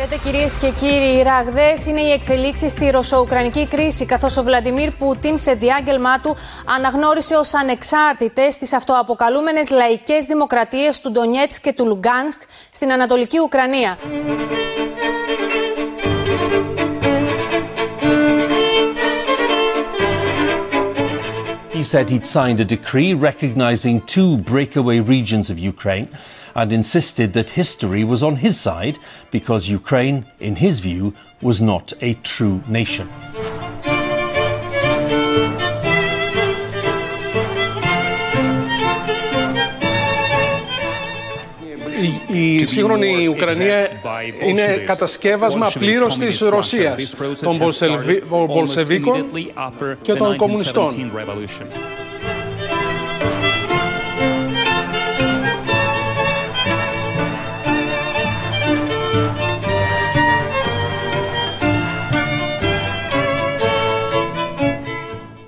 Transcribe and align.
Χαίρετε 0.00 0.16
κυρίες 0.16 0.58
και 0.58 0.70
κύριοι. 0.70 1.22
Ραγδαίες 1.22 1.86
είναι 1.86 2.00
οι 2.00 2.10
εξελίξεις 2.10 2.72
στη 2.72 2.90
ρωσο-ουκρανική 2.90 3.66
κρίση, 3.66 4.06
καθώς 4.06 4.36
ο 4.36 4.42
Βλαντιμίρ 4.42 4.90
Πούτιν 4.90 5.38
σε 5.38 5.52
διάγγελμά 5.52 6.20
του 6.20 6.36
αναγνώρισε 6.64 7.36
ως 7.36 7.54
ανεξάρτητες 7.54 8.58
τις 8.58 8.72
αυτοαποκαλούμενες 8.72 9.70
λαϊκές 9.70 10.24
δημοκρατίες 10.24 11.00
του 11.00 11.10
Ντονιέτς 11.10 11.60
και 11.60 11.72
του 11.72 11.86
Λουγκάνσκ 11.86 12.42
στην 12.72 12.92
Ανατολική 12.92 13.38
Ουκρανία. 13.38 13.98
He 21.78 21.84
said 21.84 22.10
he'd 22.10 22.26
signed 22.26 22.58
a 22.58 22.64
decree 22.64 23.14
recognizing 23.14 24.00
two 24.00 24.38
breakaway 24.38 24.98
regions 24.98 25.48
of 25.48 25.60
Ukraine 25.60 26.08
and 26.56 26.72
insisted 26.72 27.34
that 27.34 27.50
history 27.50 28.02
was 28.02 28.20
on 28.20 28.34
his 28.34 28.58
side 28.58 28.98
because 29.30 29.68
Ukraine, 29.68 30.26
in 30.40 30.56
his 30.56 30.80
view, 30.80 31.14
was 31.40 31.62
not 31.62 31.92
a 32.00 32.14
true 32.14 32.60
nation. 32.66 33.08
Η, 42.32 42.66
σύγχρονη 42.66 43.26
Ουκρανία 43.26 43.88
είναι 44.46 44.82
κατασκεύασμα 44.86 45.70
πλήρως 45.78 46.18
της 46.18 46.40
Ρωσίας, 46.40 47.14
των 47.40 47.56
Μπολσεβίκων 48.46 49.26
και 50.02 50.14
των 50.14 50.36
κομμουνιστών. 50.36 51.12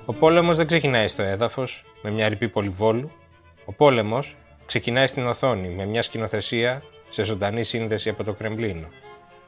Ο 0.05 0.13
πόλεμος 0.13 0.57
δεν 0.57 0.67
ξεκινάει 0.67 1.07
στο 1.07 1.21
έδαφος 1.23 1.83
με 2.01 2.11
μια 2.11 2.29
ρηπή 2.29 2.47
πολυβόλου. 2.49 3.11
Ο 3.65 3.73
πόλεμος 3.73 4.35
ξεκινάει 4.71 5.07
στην 5.07 5.27
οθόνη 5.27 5.69
με 5.69 5.85
μια 5.85 6.01
σκηνοθεσία 6.01 6.83
σε 7.09 7.23
ζωντανή 7.23 7.63
σύνδεση 7.63 8.09
από 8.09 8.23
το 8.23 8.33
Κρεμλίνο. 8.33 8.87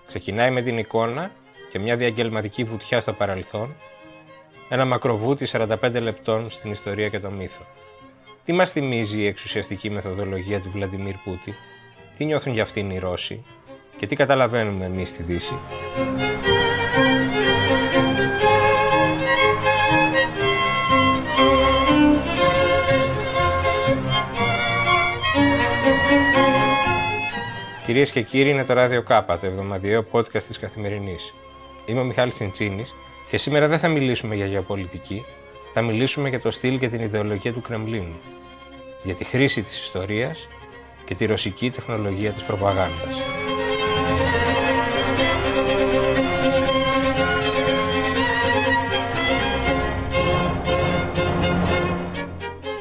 Ξεκινάει 0.06 0.52
με 0.52 0.62
την 0.62 0.78
εικόνα 0.78 1.32
και 1.70 1.80
μια 1.80 1.98
διαγγελματική 1.98 2.64
βουτιά 2.64 3.02
στο 3.02 3.14
παρελθόν, 3.14 3.76
ένα 4.70 4.86
μακροβούτι 4.86 5.48
45 5.52 6.02
λεπτών 6.02 6.50
στην 6.50 6.72
ιστορία 6.72 7.10
και 7.10 7.20
το 7.20 7.32
μύθο. 7.32 7.66
Τι 8.44 8.54
μας 8.54 8.72
θυμίζει 8.72 9.20
η 9.20 9.26
εξουσιαστική 9.26 9.90
μεθοδολογία 9.90 10.60
του 10.60 10.72
Βλαντιμίρ 10.74 11.16
Πούτι, 11.24 11.54
τι 12.18 12.26
νιώθουν 12.26 12.54
για 12.54 12.64
αυτήν 12.64 12.90
οι 12.90 12.98
Ρώσοι; 12.98 13.44
Και 13.98 14.06
τι 14.06 14.16
καταλαβαίνουμε 14.16 14.86
εμείς 14.86 15.10
στη 15.10 15.24
Δύση; 15.24 15.56
Κυρίες 27.94 28.12
και 28.12 28.22
κύριοι, 28.22 28.50
είναι 28.50 28.66
το 28.66 28.74
Ράδιο 28.74 29.02
Κάπα, 29.02 29.40
το 29.40 29.46
εβδομαδιαίο 29.46 30.06
podcast 30.12 30.44
της 30.44 30.60
Καθημερινής. 30.60 31.34
Είμαι 31.86 32.00
ο 32.00 32.04
Μιχάλης 32.04 32.34
Τσιντσίνη 32.34 32.84
και 33.30 33.38
σήμερα 33.38 33.68
δεν 33.68 33.80
θα 33.80 33.88
μιλήσουμε 33.88 34.36
για 34.36 34.46
γεωπολιτική, 34.46 35.26
θα 35.74 35.82
μιλήσουμε 35.82 36.30
για 36.30 36.40
το 36.40 36.52
στυλ 36.52 36.78
και 36.78 36.88
την 36.88 37.02
ιδεολογία 37.02 37.54
του 37.54 37.62
Κρεμλίνου, 37.62 38.18
για 39.04 39.14
τη 39.14 39.24
χρήση 39.24 39.64
της 39.64 39.80
ιστορίας 39.80 40.48
και 41.06 41.16
τη 41.16 41.26
ρωσική 41.26 41.70
τεχνολογία 41.70 42.32
της 42.32 42.44
προπαγάνδας. 42.44 43.22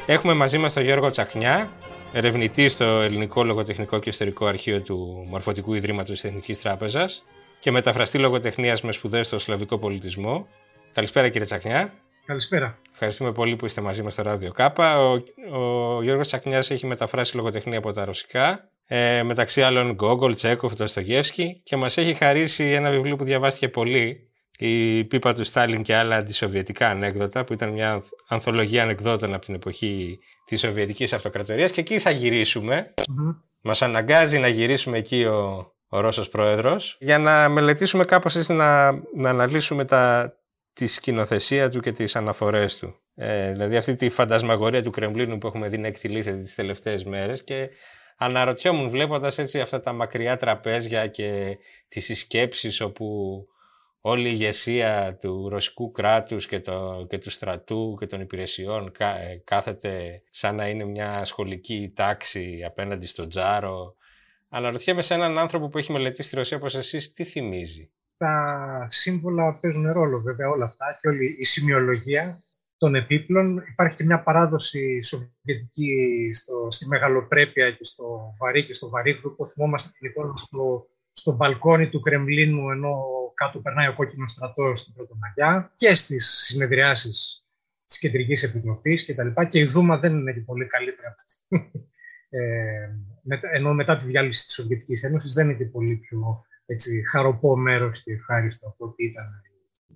Έχουμε 0.05 0.33
μαζί 0.33 0.57
μας 0.57 0.73
τον 0.73 0.83
Γιώργο 0.83 1.09
Τσαχνιά, 1.09 1.71
ερευνητή 2.13 2.69
στο 2.69 2.83
Ελληνικό 2.85 3.43
Λογοτεχνικό 3.43 3.99
και 3.99 4.09
Ιστορικό 4.09 4.45
Αρχείο 4.45 4.81
του 4.81 5.25
Μορφωτικού 5.29 5.73
Ιδρύματος 5.73 6.11
της 6.19 6.23
Εθνικής 6.23 6.61
Τράπεζας 6.61 7.25
και 7.59 7.71
μεταφραστή 7.71 8.17
λογοτεχνίας 8.17 8.81
με 8.81 8.91
σπουδές 8.91 9.27
στο 9.27 9.39
Σλαβικό 9.39 9.77
Πολιτισμό. 9.77 10.47
Καλησπέρα 10.93 11.29
κύριε 11.29 11.45
Τσακνιά. 11.45 11.93
Καλησπέρα. 12.25 12.77
Ευχαριστούμε 12.91 13.31
πολύ 13.31 13.55
που 13.55 13.65
είστε 13.65 13.81
μαζί 13.81 14.03
μας 14.03 14.13
στο 14.13 14.21
Ράδιο 14.21 14.51
Κάπα. 14.51 15.09
Ο, 15.09 15.23
ο 15.59 16.03
Γιώργος 16.03 16.27
Τσακνιάς 16.27 16.71
έχει 16.71 16.85
μεταφράσει 16.85 17.35
λογοτεχνία 17.35 17.77
από 17.77 17.91
τα 17.91 18.05
ρωσικά, 18.05 18.69
ε, 18.87 19.23
μεταξύ 19.23 19.61
άλλων 19.61 19.91
Γκόγκολ, 19.91 20.35
Τσέκοφ, 20.35 20.73
Τοστογεύσκη 20.73 21.61
και 21.63 21.75
μας 21.75 21.97
έχει 21.97 22.13
χαρίσει 22.13 22.63
ένα 22.63 22.91
βιβλίο 22.91 23.15
που 23.15 23.23
διαβάστηκε 23.23 23.69
πολύ, 23.69 24.29
η 24.57 25.03
πίπα 25.03 25.33
του 25.33 25.43
Στάλιν 25.43 25.81
και 25.81 25.95
άλλα 25.95 26.15
αντισοβιετικά 26.15 26.89
ανέκδοτα, 26.89 27.43
που 27.43 27.53
ήταν 27.53 27.69
μια 27.69 28.03
ανθολογία 28.27 28.83
ανεκδότων 28.83 29.33
από 29.33 29.45
την 29.45 29.53
εποχή 29.53 30.19
της 30.45 30.59
Σοβιετικής 30.59 31.13
Αυτοκρατορίας 31.13 31.71
και 31.71 31.79
εκεί 31.79 31.99
θα 31.99 32.11
γυρίσουμε. 32.11 32.93
Mm-hmm. 32.97 33.35
Μας 33.61 33.81
αναγκάζει 33.81 34.39
να 34.39 34.47
γυρίσουμε 34.47 34.97
εκεί 34.97 35.23
ο, 35.23 35.73
ο 35.87 35.99
Ρώσος 35.99 36.29
Πρόεδρος 36.29 36.97
για 36.99 37.17
να 37.17 37.49
μελετήσουμε 37.49 38.05
κάπως 38.05 38.35
έτσι 38.35 38.53
να, 38.53 38.91
να 38.91 39.29
αναλύσουμε 39.29 39.85
τα, 39.85 40.33
τη 40.73 40.87
σκηνοθεσία 40.87 41.69
του 41.69 41.79
και 41.79 41.91
τις 41.91 42.15
αναφορές 42.15 42.77
του. 42.77 42.95
Ε, 43.15 43.51
δηλαδή 43.51 43.75
αυτή 43.75 43.95
τη 43.95 44.09
φαντασμαγορία 44.09 44.83
του 44.83 44.91
Κρεμλίνου 44.91 45.37
που 45.37 45.47
έχουμε 45.47 45.69
δει 45.69 45.77
να 45.77 45.87
εκτιλήσεται 45.87 46.37
τις 46.37 46.55
τελευταίες 46.55 47.03
μέρες 47.03 47.43
και 47.43 47.69
αναρωτιόμουν 48.17 48.89
βλέποντας 48.89 49.37
έτσι 49.37 49.59
αυτά 49.59 49.81
τα 49.81 49.93
μακριά 49.93 50.37
τραπέζια 50.37 51.07
και 51.07 51.57
τις 51.87 52.05
συσκέψεις 52.05 52.81
όπου 52.81 53.37
όλη 54.05 54.27
η 54.27 54.31
ηγεσία 54.33 55.17
του 55.21 55.49
ρωσικού 55.49 55.91
κράτους 55.91 56.47
και, 56.47 56.59
το, 56.59 57.05
και 57.09 57.17
του 57.17 57.29
στρατού 57.29 57.95
και 57.99 58.05
των 58.05 58.21
υπηρεσιών 58.21 58.91
ε, 58.97 59.37
κάθεται 59.43 60.21
σαν 60.29 60.55
να 60.55 60.67
είναι 60.67 60.85
μια 60.85 61.25
σχολική 61.25 61.91
τάξη 61.95 62.63
απέναντι 62.65 63.07
στον 63.07 63.29
τζάρο. 63.29 63.95
Αναρωτιέμαι 64.49 65.01
σε 65.01 65.13
έναν 65.13 65.37
άνθρωπο 65.37 65.69
που 65.69 65.77
έχει 65.77 65.91
μελετήσει 65.91 66.29
τη 66.29 66.35
Ρωσία 66.35 66.57
όπως 66.57 66.75
εσείς, 66.75 67.13
τι 67.13 67.23
θυμίζει; 67.23 67.91
Τα 68.17 68.87
σύμβολα 68.89 69.59
παίζουν 69.61 69.91
ρόλο 69.91 70.19
βέβαια 70.19 70.49
όλα 70.49 70.65
αυτά 70.65 70.97
και 71.01 71.07
όλη 71.07 71.35
η 71.39 71.43
σημειολογία 71.43 72.37
των 72.77 72.95
επίπλων. 72.95 73.63
Υπάρχει 73.71 73.97
και 73.97 74.03
μια 74.03 74.23
παράδοση 74.23 75.03
σοβιετική 75.03 76.31
στο, 76.33 76.67
στη 76.69 76.87
μεγαλοπρέπεια 76.87 77.71
και 77.71 77.83
στο 77.83 78.33
βαρύ 78.39 78.65
και 78.65 78.73
στο 78.73 78.89
βαρύγδουπο. 78.89 79.45
Θυμόμαστε 79.45 79.89
την 79.97 80.09
εικόνα 80.09 80.33
στο, 80.37 80.87
στο 81.11 81.35
μπαλκόνι 81.35 81.89
του 81.89 81.99
Κρεμλίνου 81.99 82.71
ενώ 82.71 83.22
κάτω 83.43 83.59
περνάει 83.59 83.87
ο 83.87 83.93
κόκκινος 83.93 84.31
στρατός 84.31 84.79
στην 84.79 84.93
Πρωτομαγιά 84.93 85.71
και 85.75 85.95
στις 85.95 86.25
συνεδριάσεις 86.27 87.45
της 87.85 87.99
Κεντρικής 87.99 88.43
Επιτροπής 88.43 89.05
κτλ. 89.05 89.27
Και, 89.27 89.45
και 89.49 89.59
η 89.59 89.65
Δούμα 89.65 89.97
δεν 89.97 90.17
είναι 90.17 90.33
και 90.33 90.39
πολύ 90.39 90.65
καλύτερα. 90.67 91.15
ε, 92.29 92.89
ενώ 93.53 93.73
μετά 93.73 93.97
τη 93.97 94.05
διάλυση 94.05 94.45
της 94.45 94.53
Σοβιετικής 94.53 95.03
Ένωσης 95.03 95.33
δεν 95.33 95.49
είναι 95.49 95.57
και 95.57 95.65
πολύ 95.65 95.95
πιο 95.95 96.45
έτσι, 96.65 97.03
χαροπό 97.11 97.55
μέρος 97.55 98.03
και 98.03 98.11
ευχάριστο 98.13 98.67
από 98.67 98.85
ό,τι 98.85 99.03
ήταν 99.03 99.25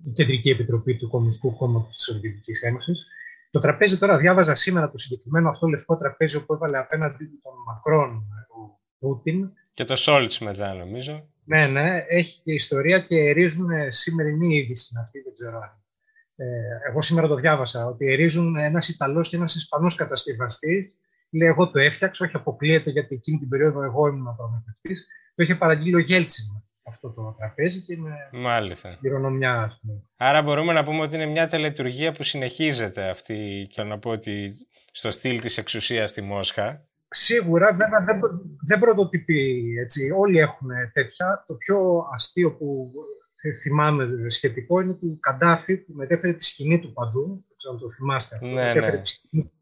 η 0.06 0.10
Κεντρική 0.10 0.50
Επιτροπή 0.50 0.96
του 0.96 1.08
Κομμουνιστικού 1.08 1.56
Κόμματος 1.56 1.96
της 1.96 2.04
Σοβιετικής 2.04 2.62
Ένωσης. 2.62 3.06
Το 3.50 3.58
τραπέζι 3.58 3.98
τώρα 3.98 4.16
διάβαζα 4.18 4.54
σήμερα 4.54 4.90
το 4.90 4.98
συγκεκριμένο 4.98 5.48
αυτό 5.48 5.66
λευκό 5.66 5.96
τραπέζι 5.96 6.44
που 6.44 6.54
έβαλε 6.54 6.78
απέναντι 6.78 7.24
τον 7.42 7.52
Μακρόν 7.66 8.26
ο 8.48 8.78
Πούτιν. 8.98 9.50
Και 9.72 9.84
το 9.84 9.96
Σόλτς 9.96 10.38
μετά, 10.38 10.74
νομίζω. 10.74 11.28
Ναι, 11.48 11.66
ναι, 11.66 12.04
έχει 12.08 12.40
και 12.42 12.52
ιστορία 12.52 12.98
και 12.98 13.16
ερίζουν 13.16 13.68
σημερινή 13.88 14.56
είδηση 14.56 14.94
αυτή, 15.00 15.20
δεν 15.20 15.32
ξέρω 15.32 15.56
αν. 15.56 15.82
Ε, 16.36 16.46
εγώ 16.88 17.02
σήμερα 17.02 17.28
το 17.28 17.34
διάβασα, 17.34 17.86
ότι 17.86 18.12
ερίζουν 18.12 18.56
ένας 18.56 18.88
Ιταλός 18.88 19.28
και 19.28 19.36
ένας 19.36 19.54
Ισπανός 19.54 19.94
κατασκευαστής. 19.94 21.00
Λέει, 21.30 21.48
εγώ 21.48 21.70
το 21.70 21.78
έφτιαξα, 21.78 22.24
όχι 22.24 22.36
αποκλείεται 22.36 22.90
γιατί 22.90 23.14
εκείνη 23.14 23.38
την 23.38 23.48
περίοδο 23.48 23.82
εγώ 23.82 24.06
ήμουν 24.06 24.36
προμηθευτή. 24.36 24.94
Το 25.34 25.42
είχε 25.42 25.54
παραγγείλει 25.54 25.94
ο 25.94 25.98
Γέλτσιν 25.98 26.46
αυτό 26.88 27.12
το 27.12 27.34
τραπέζι 27.38 27.82
και 27.82 27.92
είναι 27.92 28.14
Μάλιστα. 28.32 28.96
κληρονομιά, 29.00 29.62
ας 29.62 29.78
πούμε. 29.80 30.02
Άρα 30.16 30.42
μπορούμε 30.42 30.72
να 30.72 30.82
πούμε 30.84 31.00
ότι 31.00 31.14
είναι 31.14 31.26
μια 31.26 31.48
τελετουργία 31.48 32.12
που 32.12 32.22
συνεχίζεται 32.22 33.08
αυτή, 33.08 33.66
και 33.70 33.82
να 33.82 33.98
πω 33.98 34.10
ότι 34.10 34.54
στο 34.92 35.10
στυλ 35.10 35.40
της 35.40 35.58
εξουσίας 35.58 36.10
στη 36.10 36.22
Μόσχα. 36.22 36.86
Σίγουρα, 37.10 37.72
βέβαια 37.72 38.04
δεν, 38.04 38.20
δεν 38.66 38.78
πρωτοτυπεί. 38.78 39.74
Έτσι. 39.80 40.10
Όλοι 40.16 40.38
έχουν 40.38 40.68
τέτοια. 40.92 41.44
Το 41.46 41.54
πιο 41.54 42.06
αστείο 42.14 42.56
που 42.56 42.90
θυμάμαι 43.60 44.08
σχετικό 44.28 44.80
είναι 44.80 44.94
του 44.94 45.18
Καντάφη 45.20 45.76
που 45.76 45.92
μετέφερε 45.94 46.32
τη 46.32 46.44
σκηνή 46.44 46.80
του 46.80 46.92
παντού. 46.92 47.26
Δεν 47.26 47.56
ξέρω 47.56 47.74
αν 47.74 47.80
το 47.80 47.90
θυμάστε. 47.90 48.38
Ναι, 48.42 48.52
μετέφερε 48.52 48.96
ναι. 48.96 49.00
τη 49.00 49.08
σκηνή 49.08 49.52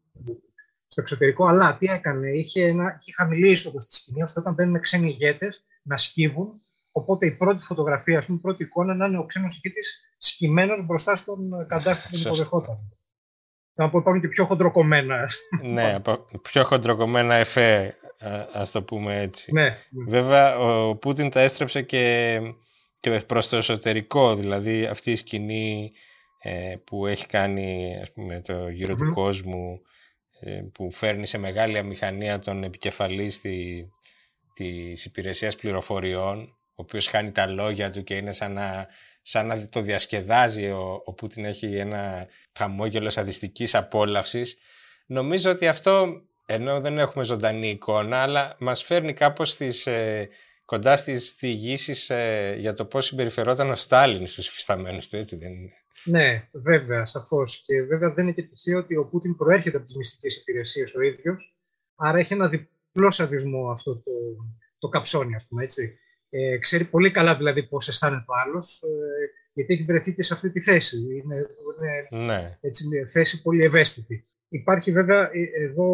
στο 0.87 1.01
εξωτερικό. 1.01 1.45
Αλλά 1.47 1.77
τι 1.77 1.85
έκανε, 1.85 2.29
είχε, 2.29 2.65
ένα, 2.65 2.97
είχε 2.99 3.11
χαμηλή 3.15 3.49
είσοδο 3.49 3.81
στη 3.81 3.95
σκηνή, 3.95 4.23
ώστε 4.23 4.39
όταν 4.39 4.53
μπαίνουν 4.53 4.79
ξένοι 4.79 5.09
ηγέτες 5.09 5.65
να 5.83 5.97
σκύβουν. 5.97 6.61
Οπότε 6.91 7.25
η 7.25 7.31
πρώτη 7.31 7.63
φωτογραφία, 7.63 8.17
ας 8.17 8.25
πούμε, 8.25 8.37
η 8.37 8.41
πρώτη 8.41 8.63
εικόνα 8.63 8.95
να 8.95 9.05
είναι 9.05 9.17
ο 9.17 9.25
ξένος 9.25 9.59
ηγέτης 9.63 10.03
σκυμμένος 10.17 10.85
μπροστά 10.85 11.15
στον 11.15 11.67
Καντάφη 11.67 12.09
που 12.09 12.23
τον 12.23 12.31
υποδεχόταν. 12.31 12.77
Θα 13.79 13.89
πω 13.89 13.97
υπάρχουν 13.97 14.21
και 14.21 14.27
πιο 14.27 14.45
χοντροκομμένα. 14.45 15.29
ναι, 15.61 15.95
πιο 16.41 16.63
χοντροκομμένα 16.63 17.35
εφέ 17.35 17.97
ας 18.53 18.71
το 18.71 18.83
πούμε 18.83 19.21
έτσι. 19.21 19.51
Ναι, 19.51 19.63
ναι. 19.63 19.75
Βέβαια, 20.07 20.59
ο 20.59 20.95
Πούτιν 20.95 21.29
τα 21.29 21.39
έστρεψε 21.39 21.81
και, 21.81 22.39
και 22.99 23.21
προς 23.27 23.49
το 23.49 23.57
εσωτερικό, 23.57 24.35
δηλαδή 24.35 24.85
αυτή 24.85 25.11
η 25.11 25.15
σκηνή 25.15 25.91
ε, 26.41 26.75
που 26.83 27.05
έχει 27.05 27.25
κάνει 27.25 27.97
ας 28.01 28.11
πούμε, 28.11 28.41
το 28.41 28.69
γυρο 28.69 28.95
του 28.95 29.13
κόσμου, 29.13 29.81
ε, 30.39 30.61
που 30.73 30.91
φέρνει 30.91 31.27
σε 31.27 31.37
μεγάλη 31.37 31.77
αμηχανία 31.77 32.39
τον 32.39 32.63
επικεφαλής 32.63 33.41
τη, 33.41 33.87
της 34.53 35.05
υπηρεσίας 35.05 35.55
πληροφοριών, 35.55 36.41
ο 36.51 36.81
οποίος 36.81 37.07
χάνει 37.07 37.31
τα 37.31 37.47
λόγια 37.47 37.91
του 37.91 38.03
και 38.03 38.15
είναι 38.15 38.31
σαν 38.31 38.53
να, 38.53 38.87
σαν 39.29 39.47
να 39.47 39.65
το 39.65 39.81
διασκεδάζει 39.81 40.69
ο, 40.69 41.01
ο 41.05 41.13
Πούτιν 41.13 41.45
έχει 41.45 41.75
ένα 41.75 42.27
χαμόγελο 42.57 43.09
σαδιστικής 43.09 43.75
απόλαυσης. 43.75 44.57
Νομίζω 45.05 45.51
ότι 45.51 45.67
αυτό 45.67 46.21
ενώ 46.45 46.81
δεν 46.81 46.97
έχουμε 46.97 47.23
ζωντανή 47.23 47.69
εικόνα, 47.69 48.17
αλλά 48.17 48.55
μας 48.59 48.83
φέρνει 48.83 49.13
κάπως 49.13 49.49
στις, 49.49 49.87
ε, 49.87 50.29
κοντά 50.65 50.95
στις 50.95 51.35
διηγήσεις 51.39 52.09
ε, 52.09 52.55
για 52.59 52.73
το 52.73 52.85
πώς 52.85 53.05
συμπεριφερόταν 53.05 53.69
ο 53.69 53.75
Στάλιν 53.75 54.27
στους 54.27 54.47
υφισταμένους 54.47 55.09
του, 55.09 55.17
έτσι 55.17 55.35
δεν 55.35 55.51
είναι; 55.51 55.73
Ναι, 56.03 56.49
βέβαια, 56.51 57.05
σαφώς. 57.05 57.63
Και 57.65 57.81
βέβαια 57.81 58.13
δεν 58.13 58.23
είναι 58.23 58.33
και 58.33 58.43
τυχαίο 58.43 58.79
ότι 58.79 58.95
ο 58.95 59.05
Πούτιν 59.05 59.35
προέρχεται 59.35 59.77
από 59.77 59.85
τις 59.85 59.97
μυστικές 59.97 60.37
υπηρεσίες 60.37 60.95
ο 60.95 61.01
ίδιος, 61.01 61.55
άρα 61.95 62.17
έχει 62.17 62.33
ένα 62.33 62.49
διπλό 62.49 63.11
σαδισμό 63.11 63.71
αυτό 63.71 63.93
το, 63.93 64.11
το 64.79 64.87
καψόνι, 64.87 65.35
ας 65.35 65.45
πούμε, 65.47 65.63
έτσι. 65.63 65.99
Ε, 66.29 66.57
ξέρει 66.57 66.85
πολύ 66.85 67.11
καλά 67.11 67.35
δηλαδή 67.35 67.63
πώς 67.63 67.87
αισθάνεται 67.87 68.25
ο 68.27 68.33
άλλος, 68.45 68.81
ε, 68.81 68.87
γιατί 69.53 69.73
έχει 69.73 69.83
βρεθεί 69.83 70.13
και 70.13 70.23
σε 70.23 70.33
αυτή 70.33 70.51
τη 70.51 70.61
θέση. 70.61 70.97
Είναι, 70.97 71.35
είναι 72.11 72.25
ναι. 72.25 72.57
έτσι, 72.61 72.87
μια 72.87 73.07
θέση 73.07 73.41
πολύ 73.41 73.63
ευαίσθητη. 73.63 74.27
Υπάρχει 74.49 74.91
βέβαια 74.91 75.29
ε, 75.33 75.63
εδώ 75.63 75.87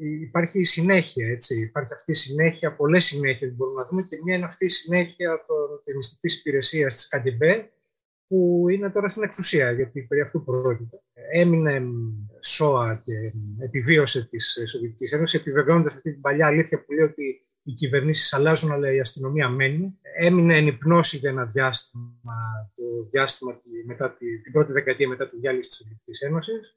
ε, 0.00 0.06
υπάρχει 0.20 0.64
συνέχεια, 0.64 1.28
έτσι. 1.28 1.60
Υπάρχει 1.60 1.92
αυτή 1.92 2.10
η 2.10 2.14
συνέχεια, 2.14 2.76
πολλές 2.76 3.04
συνέχειες 3.04 3.54
μπορούμε 3.54 3.80
να 3.80 3.88
δούμε 3.88 4.02
και 4.02 4.16
μια 4.24 4.34
είναι 4.34 4.44
αυτή 4.44 4.64
η 4.64 4.68
συνέχεια 4.68 5.40
της 5.84 5.94
μυστικής 5.94 6.38
υπηρεσίας 6.38 6.94
της 6.94 7.08
ΚΑΝΤΙΜΠΕ 7.08 7.70
που 8.28 8.66
είναι 8.68 8.90
τώρα 8.90 9.08
στην 9.08 9.22
εξουσία, 9.22 9.70
γιατί 9.70 10.02
περί 10.02 10.20
αυτού 10.20 10.44
πρόκειται. 10.44 11.02
Έμεινε 11.32 11.82
σώα 12.40 13.00
και 13.04 13.12
επιβίωσε 13.64 14.28
τη 14.28 14.38
Σοβιετική 14.66 15.14
Ένωση, 15.14 15.36
επιβεβαιώνοντας 15.36 15.94
αυτή 15.94 16.12
την 16.12 16.20
παλιά 16.20 16.46
αλήθεια 16.46 16.84
που 16.84 16.92
λέει 16.92 17.04
ότι 17.04 17.45
οι 17.66 17.72
κυβερνήσεις 17.72 18.32
αλλάζουν, 18.32 18.72
αλλά 18.72 18.92
η 18.92 19.00
αστυνομία 19.00 19.48
μένει. 19.48 19.98
Έμεινε 20.18 20.56
εν 20.56 20.66
υπνώση 20.66 21.16
για 21.16 21.30
ένα 21.30 21.44
διάστημα, 21.44 22.34
το 22.76 23.08
διάστημα 23.10 23.58
μετά 23.86 24.12
τη, 24.12 24.40
την 24.40 24.52
πρώτη 24.52 24.72
δεκαετία 24.72 25.08
μετά 25.08 25.26
τη 25.26 25.36
διάλυση 25.36 25.68
της 25.68 25.78
Σοβιετικής 25.78 26.20
Ένωσης 26.20 26.76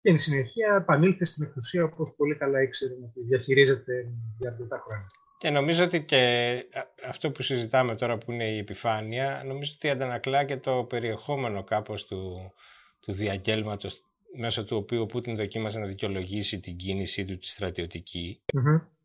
και 0.00 0.10
εν 0.10 0.18
συνεχεία 0.18 0.76
επανήλθε 0.80 1.24
στην 1.24 1.44
εξουσία 1.44 1.84
όπως 1.84 2.14
πολύ 2.16 2.36
καλά 2.36 2.62
ήξερε 2.62 2.94
να 3.00 3.08
τη 3.08 3.20
διαχειρίζεται 3.20 3.92
για 4.38 4.50
αρκετά 4.50 4.82
χρόνια. 4.84 5.06
Και 5.38 5.50
νομίζω 5.50 5.84
ότι 5.84 6.02
και 6.02 6.62
αυτό 7.06 7.30
που 7.30 7.42
συζητάμε 7.42 7.94
τώρα 7.94 8.18
που 8.18 8.32
είναι 8.32 8.50
η 8.50 8.58
επιφάνεια, 8.58 9.42
νομίζω 9.46 9.72
ότι 9.76 9.90
αντανακλά 9.90 10.44
και 10.44 10.56
το 10.56 10.84
περιεχόμενο 10.88 11.64
κάπως 11.64 12.06
του, 12.06 12.52
του 13.00 13.12
διαγγέλματος 13.12 14.00
μέσω 14.38 14.64
του 14.64 14.76
οποίου 14.76 15.00
ο 15.00 15.06
Πούτιν 15.06 15.36
δοκίμασε 15.36 15.78
να 15.78 15.86
δικαιολογήσει 15.86 16.60
την 16.60 16.76
κίνησή 16.76 17.24
του 17.24 17.36
τη 17.36 17.48
στρατιωτικη 17.48 18.40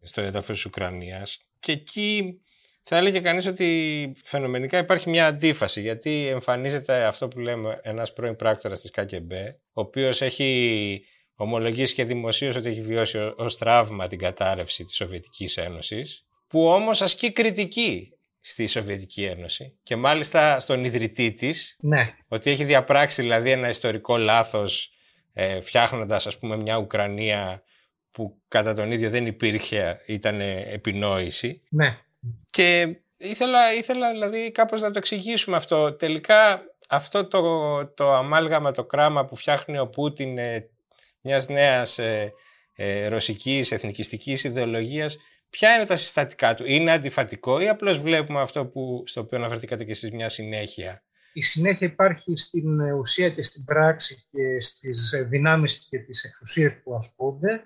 στο 0.02 0.22
έδαφος 0.22 0.56
της 0.56 0.66
Ουκρανίας. 0.66 1.40
Και 1.60 1.72
εκεί 1.72 2.42
θα 2.84 2.98
έλεγε 2.98 3.20
κανείς 3.20 3.48
ότι 3.48 4.12
φαινομενικά 4.26 4.78
υπάρχει 4.78 5.10
μια 5.10 5.28
αντίφαση 5.28 5.82
γιατί 5.82 6.28
εμφανίζεται 6.28 7.04
αυτό 7.04 7.28
που 7.28 7.40
λέμε 7.40 7.80
ένας 7.84 8.14
πρώην 8.14 8.36
πράκτορας 8.36 8.82
της 8.82 8.92
ΚΚΕ 8.92 9.60
ο 9.74 9.82
οποίος 9.82 10.22
έχει 10.22 11.02
ομολογήσει 11.36 11.94
και 11.94 12.04
δημοσίως 12.04 12.56
ότι 12.56 12.70
έχει 12.70 12.82
βιώσει 12.82 13.34
ως 13.36 13.58
τραύμα 13.58 14.08
την 14.08 14.20
κατάρρευση 14.20 14.84
της 14.84 14.96
Σοβιετικής 14.96 15.58
Ένωσης 15.58 16.26
που 16.48 16.68
όμως 16.68 17.02
ασκεί 17.02 17.32
κριτική 17.32 18.14
στη 18.40 18.68
Σοβιετική 18.68 19.24
Ένωση 19.24 19.78
και 19.84 19.96
μάλιστα 19.96 20.60
στον 20.60 20.86
ιδρυτή 20.86 21.34
της 21.34 21.78
ναι. 21.80 22.14
ότι 22.28 22.52
έχει 22.52 22.64
διαπράξει 22.64 23.22
δηλαδή 23.22 23.52
ένα 23.52 23.70
ιστορικό 23.70 24.18
λάθος 24.18 24.92
ε, 25.34 25.62
φτιάχνοντας 25.62 26.28
ας 26.28 26.38
πούμε 26.38 26.56
μια 26.58 26.78
Ουκρανία 26.78 27.64
που 28.12 28.42
κατά 28.48 28.74
τον 28.74 28.92
ίδιο 28.92 29.10
δεν 29.10 29.26
υπήρχε, 29.26 30.02
ήταν 30.06 30.42
επινόηση. 30.72 31.62
Ναι. 31.70 31.98
Και 32.50 32.98
ήθελα, 33.18 33.74
ήθελα 33.74 34.12
δηλαδή 34.12 34.52
κάπως 34.52 34.82
να 34.82 34.92
το 34.92 34.98
εξηγήσουμε 34.98 35.56
αυτό. 35.56 35.94
Τελικά 35.94 36.62
αυτό 36.90 37.26
το, 37.26 37.86
το 37.86 38.12
αμάλγαμα, 38.12 38.72
το 38.72 38.84
κράμα 38.84 39.26
που 39.26 39.36
φτιάχνει 39.36 39.78
ο 39.78 39.88
Πούτιν 39.88 40.38
ε, 40.38 40.70
μιας 41.22 41.48
νέας 41.48 42.00
ε, 42.00 42.34
ε, 42.76 43.08
ρωσικής 43.08 43.72
εθνικιστικής 43.72 44.44
ιδεολογίας, 44.44 45.18
ποια 45.50 45.76
είναι 45.76 45.86
τα 45.86 45.96
συστατικά 45.96 46.54
του; 46.54 46.66
Είναι 46.66 46.92
αντιφατικό 46.92 47.60
ή 47.60 47.68
απλώς 47.68 48.00
βλέπουμε 48.00 48.42
αυτό 48.42 48.66
που, 48.66 49.04
στο 49.06 49.22
οποίο 49.22 49.38
αναφερθήκατε 49.38 49.84
και 49.84 49.92
εσείς 49.92 50.12
μια 50.12 50.30
συνέχεια; 50.30 51.04
Η 51.34 51.42
συνέχεια 51.42 51.88
υπάρχει 51.88 52.38
στην 52.38 52.80
ουσία 52.82 53.30
και 53.30 53.44
στην 53.44 53.64
πράξη 53.64 54.24
και 54.32 54.62
στις 54.62 55.26
δυνάμεις 55.28 55.88
και 55.90 55.98
τις 55.98 56.24
εξουσίες 56.24 56.82
που 56.84 56.96
ασκούνται 56.96 57.62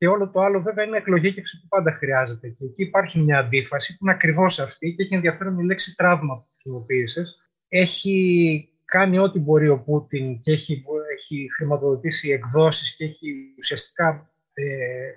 και 0.00 0.08
όλο 0.08 0.30
το 0.30 0.40
άλλο 0.40 0.60
βέβαια 0.60 0.84
είναι 0.84 0.96
εκλογήκευση 0.96 1.60
που 1.60 1.68
πάντα 1.68 1.92
χρειάζεται. 1.92 2.48
Και 2.48 2.64
εκεί 2.64 2.82
υπάρχει 2.82 3.18
μια 3.18 3.38
αντίφαση 3.38 3.96
που 3.96 4.04
είναι 4.04 4.12
ακριβώς 4.12 4.58
αυτή 4.58 4.94
και 4.94 5.02
έχει 5.02 5.14
ενδιαφέρον 5.14 5.58
η 5.58 5.64
λέξη 5.64 5.96
τραύμα 5.96 6.36
που 6.36 6.44
χρησιμοποίησες. 6.52 7.52
Έχει 7.68 8.68
κάνει 8.84 9.18
ό,τι 9.18 9.38
μπορεί 9.38 9.68
ο 9.68 9.78
Πούτιν 9.78 10.40
και 10.40 10.52
έχει, 10.52 10.84
έχει 11.16 11.48
χρηματοδοτήσει 11.56 12.30
εκδόσεις 12.30 12.96
και 12.96 13.04
έχει 13.04 13.54
ουσιαστικά 13.58 14.28
ε, 14.54 14.64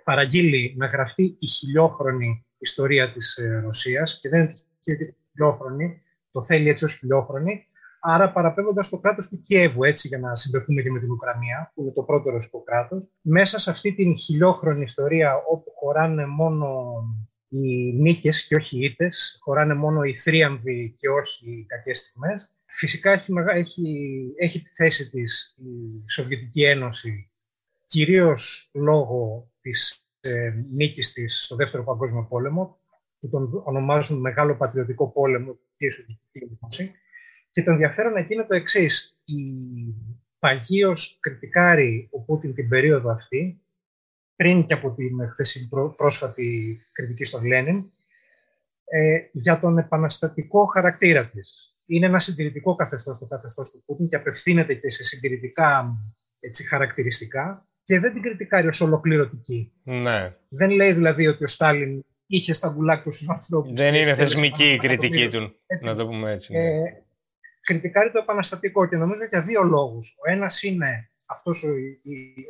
παραγγείλει 0.03 0.73
να 0.77 0.85
γραφτεί 0.85 1.35
η 1.39 1.47
χιλιόχρονη 1.47 2.45
ιστορία 2.57 3.11
της 3.11 3.37
ε, 3.37 3.59
Ρωσίας 3.63 4.19
και 4.19 4.29
δεν 4.29 4.41
είναι 4.41 4.53
χιλιόχρονη, 5.31 6.01
το 6.31 6.43
θέλει 6.43 6.69
έτσι 6.69 6.83
ως 6.83 6.97
χιλιόχρονη 6.97 7.67
Άρα, 8.05 8.31
παραπέμποντας 8.31 8.89
το 8.89 8.99
κράτος 8.99 9.27
του 9.29 9.41
Κιέβου, 9.41 9.83
έτσι 9.83 10.07
για 10.07 10.19
να 10.19 10.35
συμπεθούμε 10.35 10.81
και 10.81 10.91
με 10.91 10.99
την 10.99 11.11
Ουκρανία, 11.11 11.71
που 11.75 11.81
είναι 11.81 11.91
το 11.91 12.01
πρώτο 12.01 12.29
ρωσικό 12.29 12.63
κράτος, 12.63 13.11
μέσα 13.21 13.59
σε 13.59 13.69
αυτή 13.69 13.95
την 13.95 14.17
χιλιόχρονη 14.17 14.81
ιστορία 14.81 15.35
όπου 15.35 15.71
χωράνε 15.75 16.25
μόνο 16.25 16.67
οι 17.49 17.93
νίκες 17.93 18.47
και 18.47 18.55
όχι 18.55 18.77
οι 18.77 18.81
ήττες, 18.81 19.37
χωράνε 19.41 19.73
μόνο 19.73 20.03
οι 20.03 20.15
θρίαμβοι 20.15 20.93
και 20.97 21.09
όχι 21.09 21.51
οι 21.51 21.65
κακές 21.65 21.99
στιγμές. 21.99 22.57
Φυσικά 22.65 23.11
έχει, 23.11 23.33
έχει, 23.53 24.33
έχει 24.37 24.61
τη 24.61 24.69
θέση 24.69 25.09
της 25.09 25.55
η 25.57 26.09
Σοβιετική 26.09 26.63
Ένωση 26.63 27.31
κυρίως 27.85 28.69
λόγω 28.73 29.51
της 29.61 30.07
ε, 30.19 30.53
νίκης 30.71 31.13
της 31.13 31.43
στο 31.43 31.55
Δεύτερο 31.55 31.83
Παγκόσμιο 31.83 32.25
Πόλεμο, 32.29 32.77
που 33.19 33.29
τον 33.29 33.61
ονομάζουν 33.63 34.19
Μεγάλο 34.19 34.55
Πατριωτικό 34.55 35.11
Πόλεμο 35.11 35.57
και 35.77 35.85
η 35.85 35.89
Σοβιετική 35.89 36.57
Ένωση, 36.59 36.93
και 37.53 37.63
το 37.63 37.71
ενδιαφέρον 37.71 38.15
εκεί 38.15 38.33
είναι 38.33 38.45
το 38.45 38.55
εξής. 38.55 39.17
Η 39.25 39.35
παγίως 40.39 41.17
κριτικάρει 41.19 42.07
ο 42.11 42.21
Πούτιν 42.21 42.53
την 42.53 42.69
περίοδο 42.69 43.11
αυτή, 43.11 43.61
πριν 44.35 44.65
και 44.65 44.73
από 44.73 44.91
την 44.91 45.29
χθεσινή 45.31 45.69
πρόσφατη 45.95 46.79
κριτική 46.91 47.23
στον 47.23 47.45
Λένιν, 47.45 47.83
ε, 48.85 49.17
για 49.31 49.59
τον 49.59 49.77
επαναστατικό 49.77 50.65
χαρακτήρα 50.65 51.25
της. 51.25 51.75
Είναι 51.85 52.05
ένα 52.05 52.19
συντηρητικό 52.19 52.75
καθεστώς 52.75 53.19
το 53.19 53.27
καθεστώς 53.27 53.71
του 53.71 53.83
Πούτιν 53.85 54.07
και 54.07 54.15
απευθύνεται 54.15 54.73
και 54.73 54.89
σε 54.89 55.03
συντηρητικά 55.03 55.97
έτσι, 56.39 56.67
χαρακτηριστικά 56.67 57.63
και 57.83 57.99
δεν 57.99 58.13
την 58.13 58.21
κριτικάρει 58.21 58.67
ως 58.67 58.81
ολοκληρωτική. 58.81 59.71
Ναι. 59.83 60.35
Δεν 60.49 60.69
λέει 60.69 60.93
δηλαδή 60.93 61.27
ότι 61.27 61.43
ο 61.43 61.47
Στάλιν 61.47 62.03
είχε 62.27 62.53
στα 62.53 62.71
βουλάκια 62.71 63.11
του 63.11 63.31
ανθρώπους. 63.31 63.73
Δεν 63.73 63.93
είναι 63.93 64.15
θεσμική 64.15 64.73
η 64.73 64.77
κριτική 64.77 65.29
του, 65.29 65.55
να 65.83 65.95
το 65.95 66.07
πούμε 66.07 66.31
έτσι. 66.31 66.53
Ναι. 66.53 66.59
Ε, 66.59 67.02
κριτικάρει 67.63 68.11
το 68.11 68.19
επαναστατικό 68.19 68.87
και 68.87 68.95
νομίζω 68.95 69.25
για 69.25 69.41
δύο 69.41 69.63
λόγους. 69.63 70.15
Ο 70.25 70.31
ένας 70.31 70.63
είναι 70.63 71.09
αυτός 71.25 71.63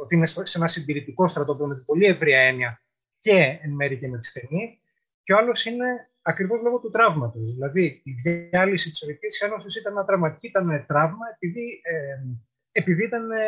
ότι 0.01 0.15
είναι 0.15 0.25
σε 0.25 0.57
ένα 0.57 0.67
συντηρητικό 0.67 1.27
στρατόπεδο 1.27 1.67
με 1.67 1.75
την 1.75 1.85
πολύ 1.85 2.05
ευρία 2.05 2.39
έννοια 2.39 2.81
και 3.19 3.59
εν 3.61 3.71
μέρει 3.71 3.99
και 3.99 4.07
με 4.07 4.17
τη 4.17 4.25
στενή 4.25 4.79
και 5.23 5.33
ο 5.33 5.37
άλλος 5.37 5.65
είναι 5.65 6.09
ακριβώς 6.21 6.61
λόγω 6.61 6.79
του 6.79 6.89
τραύματος. 6.89 7.53
Δηλαδή 7.53 8.01
η 8.03 8.11
διάλυση 8.11 8.89
της 8.89 8.97
Σοβιετικής 8.97 9.41
Ένωσης 9.41 9.75
ήταν 9.75 9.93
ένα 9.93 10.05
τραυματική, 10.05 10.47
ήταν 10.47 10.85
τραύμα 10.87 11.25
επειδή, 11.35 11.81
ε, 11.83 12.23
επειδή 12.71 13.03
ήταν 13.05 13.31
ε, 13.31 13.39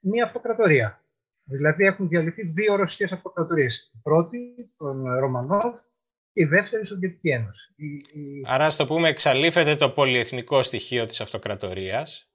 μια 0.00 0.24
αυτοκρατορία. 0.24 1.00
Δηλαδή 1.44 1.84
έχουν 1.84 2.08
διαλυθεί 2.08 2.42
δύο 2.42 2.76
ρωσικές 2.76 3.12
αυτοκρατορίες. 3.12 3.92
Η 3.94 3.98
πρώτη, 4.02 4.38
τον 4.76 5.18
Ρωμανόφ, 5.18 5.82
η 6.38 6.44
δεύτερη 6.44 6.86
Σοβιετική 6.86 7.28
Ένωση. 7.28 7.74
Άρα, 8.44 8.70
στο 8.70 8.84
πούμε, 8.84 9.08
εξαλείφεται 9.08 9.74
το 9.74 9.90
πολυεθνικό 9.90 10.62
στοιχείο 10.62 11.06
της 11.06 11.20
αυτοκρατοριας 11.20 12.30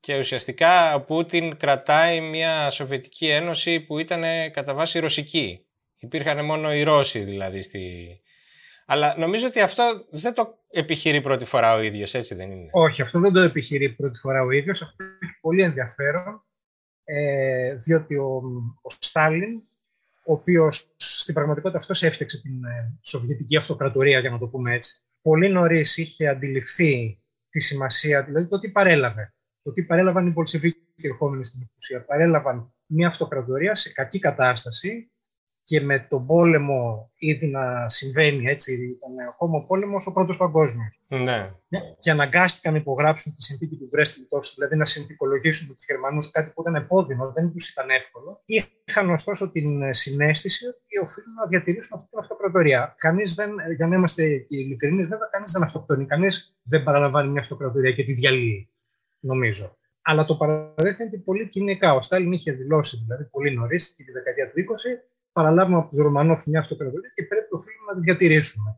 και 0.00 0.18
ουσιαστικά 0.18 0.94
ο 0.94 1.04
Πούτιν 1.04 1.56
κρατάει 1.56 2.20
μια 2.20 2.70
Σοβιετική 2.70 3.28
Ένωση 3.28 3.80
που 3.80 3.98
ήταν 3.98 4.22
κατά 4.52 4.74
βάση 4.74 4.98
ρωσική. 4.98 5.66
Υπήρχαν 5.98 6.44
μόνο 6.44 6.74
οι 6.74 6.82
Ρώσοι 6.82 7.18
δηλαδή 7.18 7.62
στη... 7.62 8.06
Αλλά 8.86 9.14
νομίζω 9.18 9.46
ότι 9.46 9.60
αυτό 9.60 10.06
δεν 10.10 10.34
το 10.34 10.58
επιχειρεί 10.70 11.20
πρώτη 11.20 11.44
φορά 11.44 11.74
ο 11.74 11.80
ίδιος, 11.82 12.14
έτσι 12.14 12.34
δεν 12.34 12.50
είναι; 12.50 12.68
Όχι, 12.72 13.02
αυτό 13.02 13.20
δεν 13.20 13.32
το 13.32 13.40
επιχειρεί 13.40 13.94
πρώτη 13.94 14.18
φορά 14.18 14.42
ο 14.42 14.50
ίδιος. 14.50 14.82
Αυτό 14.82 15.04
έχει 15.04 15.38
πολύ 15.40 15.62
ενδιαφέρον, 15.62 16.44
ε, 17.04 17.74
διότι 17.74 18.16
ο, 18.16 18.42
ο 18.82 18.90
Στάλιν 18.98 19.62
ο 20.26 20.32
οποίος 20.32 20.94
στην 20.96 21.34
πραγματικότητα 21.34 21.78
αυτός 21.78 22.02
έφτιαξε 22.02 22.40
την 22.40 22.64
ε, 22.64 22.98
Σοβιετική 23.02 23.56
Αυτοκρατορία, 23.56 24.18
για 24.18 24.30
να 24.30 24.38
το 24.38 24.46
πούμε 24.46 24.74
έτσι. 24.74 25.00
Πολύ 25.22 25.48
νωρίς 25.48 25.96
είχε 25.96 26.28
αντιληφθεί 26.28 27.18
τη 27.48 27.60
σημασία, 27.60 28.22
δηλαδή 28.22 28.48
το 28.48 28.58
τι 28.58 28.70
παρέλαβε. 28.70 29.34
Το 29.62 29.72
τι 29.72 29.84
παρέλαβαν 29.84 30.26
οι 30.26 30.32
Πολσεβίκοι 30.32 30.86
ερχόμενοι 31.02 31.44
στην 31.44 31.60
εξουσία. 31.62 32.04
Παρέλαβαν 32.04 32.74
μια 32.86 33.08
αυτοκρατορία 33.08 33.74
σε 33.74 33.92
κακή 33.92 34.18
κατάσταση, 34.18 35.10
και 35.68 35.80
με 35.80 35.98
τον 35.98 36.26
πόλεμο 36.26 37.10
ήδη 37.18 37.46
να 37.46 37.88
συμβαίνει, 37.88 38.46
έτσι, 38.46 38.72
ήταν 38.74 39.26
ακόμα 39.28 39.56
ο 39.58 39.66
πόλεμος 39.66 40.06
ο 40.06 40.12
πρώτος 40.12 40.36
παγκόσμιος. 40.36 41.02
Ναι. 41.08 41.50
Και 41.98 42.10
αναγκάστηκαν 42.10 42.72
να 42.72 42.78
υπογράψουν 42.78 43.34
τη 43.36 43.42
συνθήκη 43.42 43.76
του 43.76 43.88
Βρέστη 43.92 44.20
Λιτόφσκι, 44.20 44.54
δηλαδή 44.54 44.76
να 44.76 44.86
συνθηκολογήσουν 44.86 45.74
τους 45.74 45.84
Γερμανούς 45.84 46.30
κάτι 46.30 46.50
που 46.50 46.60
ήταν 46.60 46.74
επώδυνο, 46.74 47.32
δεν 47.34 47.52
τους 47.52 47.68
ήταν 47.68 47.90
εύκολο. 47.90 48.38
Είχαν 48.44 49.10
ωστόσο 49.10 49.50
την 49.50 49.94
συνέστηση 49.94 50.66
ότι 50.66 50.98
οφείλουν 51.02 51.34
να 51.34 51.46
διατηρήσουν 51.46 51.98
αυτή 51.98 52.08
την 52.10 52.18
αυτοκρατορία. 52.18 52.94
Κανείς 52.98 53.34
δεν, 53.34 53.50
για 53.76 53.86
να 53.86 53.96
είμαστε 53.96 54.46
ειλικρινείς, 54.48 55.06
βέβαια, 55.06 55.28
κανείς 55.30 55.52
δεν 55.52 55.62
αυτοκτονεί, 55.62 56.06
κανείς 56.06 56.60
δεν 56.64 56.82
παραλαμβάνει 56.82 57.30
μια 57.30 57.40
αυτοκρατορία 57.40 57.92
και 57.92 58.02
τη 58.02 58.12
διαλύει, 58.12 58.70
νομίζω. 59.20 59.76
Αλλά 60.02 60.24
το 60.24 60.36
παραδέχεται 60.36 61.16
πολύ 61.16 61.48
κοινικά. 61.48 61.94
Ο 61.94 62.02
Στάλιν 62.02 62.32
είχε 62.32 62.52
δηλώσει 62.52 62.96
δηλαδή 62.96 63.24
πολύ 63.24 63.54
νωρίς, 63.54 63.94
τη 63.94 64.12
δεκαετία 64.12 64.50
του 64.50 64.60
20, 64.60 65.15
παραλάβουμε 65.36 65.78
από 65.78 65.88
τους 65.88 65.98
Ρωμανόφ 65.98 66.46
μια 66.46 66.60
αυτοκρατορία 66.60 67.10
και 67.14 67.22
πρέπει 67.22 67.48
το 67.48 67.56
οφείλουμε 67.60 67.90
να 67.92 67.98
τη 67.98 68.02
διατηρήσουμε. 68.08 68.70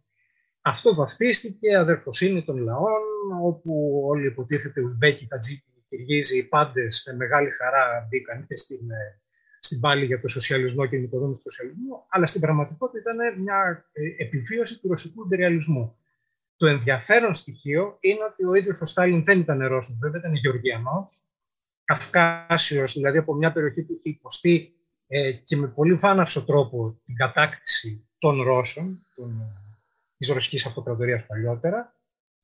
Αυτό 0.61 0.95
βαφτίστηκε, 0.95 1.77
αδερφοσύνη 1.77 2.45
των 2.45 2.57
λαών, 2.57 3.05
όπου 3.43 4.03
όλοι 4.11 4.27
υποτίθεται 4.27 4.81
Ουσμπέκοι, 4.81 5.27
Τατζίκοι, 5.27 5.85
Κυργίζοι, 5.89 6.39
οι 6.39 6.45
πάντες 6.45 7.05
με 7.07 7.17
μεγάλη 7.17 7.51
χαρά 7.51 8.07
μπήκαν 8.09 8.47
και 8.47 8.57
στην, 8.57 8.91
ε, 8.91 9.21
στην 9.61 9.81
πάλη 9.81 10.05
για 10.05 10.21
το 10.21 10.29
σοσιαλισμό 10.29 10.87
και 10.87 10.97
την 10.97 11.05
οικοδόμηση 11.05 11.43
του 11.43 11.51
σοσιαλισμού, 11.51 12.05
αλλά 12.09 12.27
στην 12.27 12.41
πραγματικότητα 12.41 12.99
ήταν 12.99 13.43
μια 13.43 13.89
ε, 13.93 14.25
επιβίωση 14.25 14.81
του 14.81 14.89
ρωσικού 14.89 15.25
υπεριαλισμού. 15.25 15.97
Το 16.57 16.67
ενδιαφέρον 16.67 17.35
στοιχείο 17.35 17.97
είναι 18.01 18.25
ότι 18.31 18.45
ο 18.45 18.55
ίδιος 18.55 18.81
ο 18.81 18.87
Στάλιν 18.87 19.25
δεν 19.25 19.39
ήταν 19.39 19.67
Ρώσος, 19.67 19.99
βέβαια 20.03 20.21
ήταν 20.21 20.35
Γεωργιανός, 20.35 21.31
Καυκάσιος, 21.85 22.93
δηλαδή 22.93 23.19
από 23.19 23.35
μια 23.35 23.53
περιοχή 23.53 23.83
που 23.83 23.93
είχε 23.93 24.09
υποστεί 24.09 24.78
ε, 25.11 25.33
και 25.33 25.57
με 25.57 25.69
πολύ 25.69 25.95
βάναυσο 25.95 26.45
τρόπο 26.45 27.01
την 27.05 27.15
κατάκτηση 27.15 28.09
των 28.19 28.43
Ρώσων, 28.43 28.99
των, 29.15 29.41
της 30.17 30.29
Ρωσικής 30.29 30.67
Αυτοκρατορίας 30.67 31.27
παλιότερα 31.27 31.95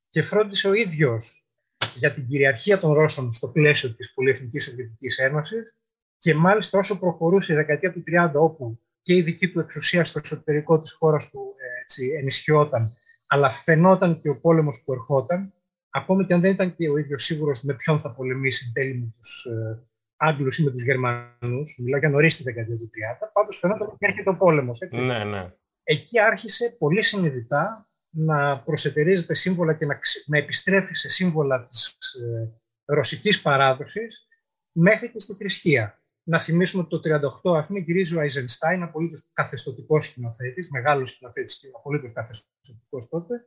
και 0.09 0.23
φρόντισε 0.23 0.69
ο 0.69 0.73
ίδιος 0.75 1.49
για 1.97 2.15
την 2.15 2.27
κυριαρχία 2.27 2.79
των 2.79 2.93
Ρώσων 2.93 3.33
στο 3.33 3.49
πλαίσιο 3.49 3.95
της 3.95 4.13
Πολυεθνικής 4.15 4.65
Σοβιετικής 4.65 5.19
Ένωσης 5.19 5.75
και 6.19 6.35
μάλιστα 6.35 6.79
όσο 6.79 6.99
προχωρούσε 6.99 7.53
η 7.53 7.57
δεκαετία 7.57 7.93
του 7.93 8.03
30 8.07 8.31
όπου 8.35 8.81
και 9.01 9.15
η 9.15 9.23
δική 9.23 9.51
του 9.51 9.61
εξουσία 9.61 10.05
στο 10.05 10.21
εσωτερικό 10.23 10.81
της 10.81 10.93
χώρας 10.93 11.31
του 11.31 11.55
ε, 11.57 11.81
έτσι, 11.83 12.13
ενισχυόταν 12.19 12.97
αλλά 13.27 13.51
φαινόταν 13.51 14.21
και 14.21 14.29
ο 14.29 14.41
πόλεμος 14.41 14.83
που 14.85 14.93
ερχόταν 14.93 15.53
ακόμη 15.91 16.27
και 16.27 16.35
αν 16.35 16.41
δεν 16.41 16.53
ήταν 16.53 16.77
και 16.77 16.89
ο 16.89 16.97
ίδιος 16.97 17.25
σίγουρος 17.25 17.63
με 17.63 17.75
ποιον 17.75 18.01
θα 18.01 18.15
πολεμήσει 18.15 18.65
εν 18.67 18.73
τέλει 18.73 18.99
με 18.99 19.15
τους 19.21 19.45
ε, 19.45 19.83
Άγγλου 20.27 20.49
ή 20.59 20.63
με 20.63 20.71
τους 20.71 20.83
Γερμανούς, 20.83 21.79
μιλάω 21.83 21.99
για 21.99 22.09
νωρίς 22.09 22.37
τη 22.37 22.43
δεκαετία 22.43 22.77
του 22.77 22.91
30, 23.25 23.31
πάντως 23.33 23.59
φαινόταν 23.59 23.87
ότι 23.87 23.97
έρχεται 23.99 24.31
ο 24.31 24.37
πόλεμος. 24.37 24.79
Ναι, 25.07 25.25
ναι. 25.25 25.53
Εκεί 25.83 26.21
άρχισε 26.21 26.77
πολύ 26.79 27.03
συνειδητά 27.03 27.87
να 28.11 28.59
προσετερίζεται 28.61 29.35
σύμβολα 29.35 29.75
και 29.75 29.87
να, 29.87 29.99
να 30.27 30.39
επιστρέφει 30.39 30.95
σε 30.95 31.09
σύμβολα 31.09 31.65
της 31.65 31.99
ε, 32.15 32.53
ρωσικής 32.85 33.43
παράδοσης 33.43 34.29
μέχρι 34.73 35.11
και 35.11 35.21
στη 35.21 35.35
θρησκεία. 35.35 35.99
Να 36.23 36.41
θυμίσουμε 36.41 36.87
ότι 36.89 37.11
το 37.11 37.29
1938 37.53 37.59
ας 37.59 37.67
πούμε, 37.67 37.79
γυρίζει 37.79 38.17
ο 38.17 38.21
Αϊζενστάιν, 38.21 38.83
απολύτως 38.83 39.31
καθεστωτικός 39.33 40.07
σκηνοθέτης, 40.07 40.69
μεγάλος 40.71 41.11
σκηνοθέτης 41.11 41.59
και 41.61 41.69
απολύτως 41.77 42.13
καθεστωτικός 42.13 43.09
τότε, 43.09 43.47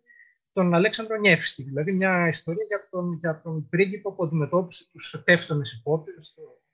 τον 0.54 0.74
Αλέξανδρο 0.74 1.18
Νιεύστη. 1.18 1.64
Δηλαδή 1.64 1.92
μια 1.92 2.28
ιστορία 2.28 2.66
για 2.68 2.88
τον, 2.90 3.18
για 3.20 3.42
τον 3.44 3.70
πρίγκιπο 3.70 4.14
που 4.14 4.24
αντιμετώπισε 4.24 4.86
τους 4.92 5.24
τεύτονες 5.26 5.72
υπόπειρε 5.72 6.18
1200 6.18 6.24
τόσο. 6.36 6.67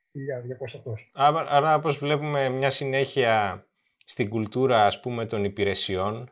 Άρα, 1.13 1.45
άρα 1.49 1.75
όπως 1.75 1.97
βλέπουμε 1.97 2.49
μια 2.49 2.69
συνέχεια 2.69 3.65
στην 4.05 4.29
κουλτούρα 4.29 4.85
ας 4.85 4.99
πούμε 4.99 5.25
των 5.25 5.43
υπηρεσιων 5.43 6.31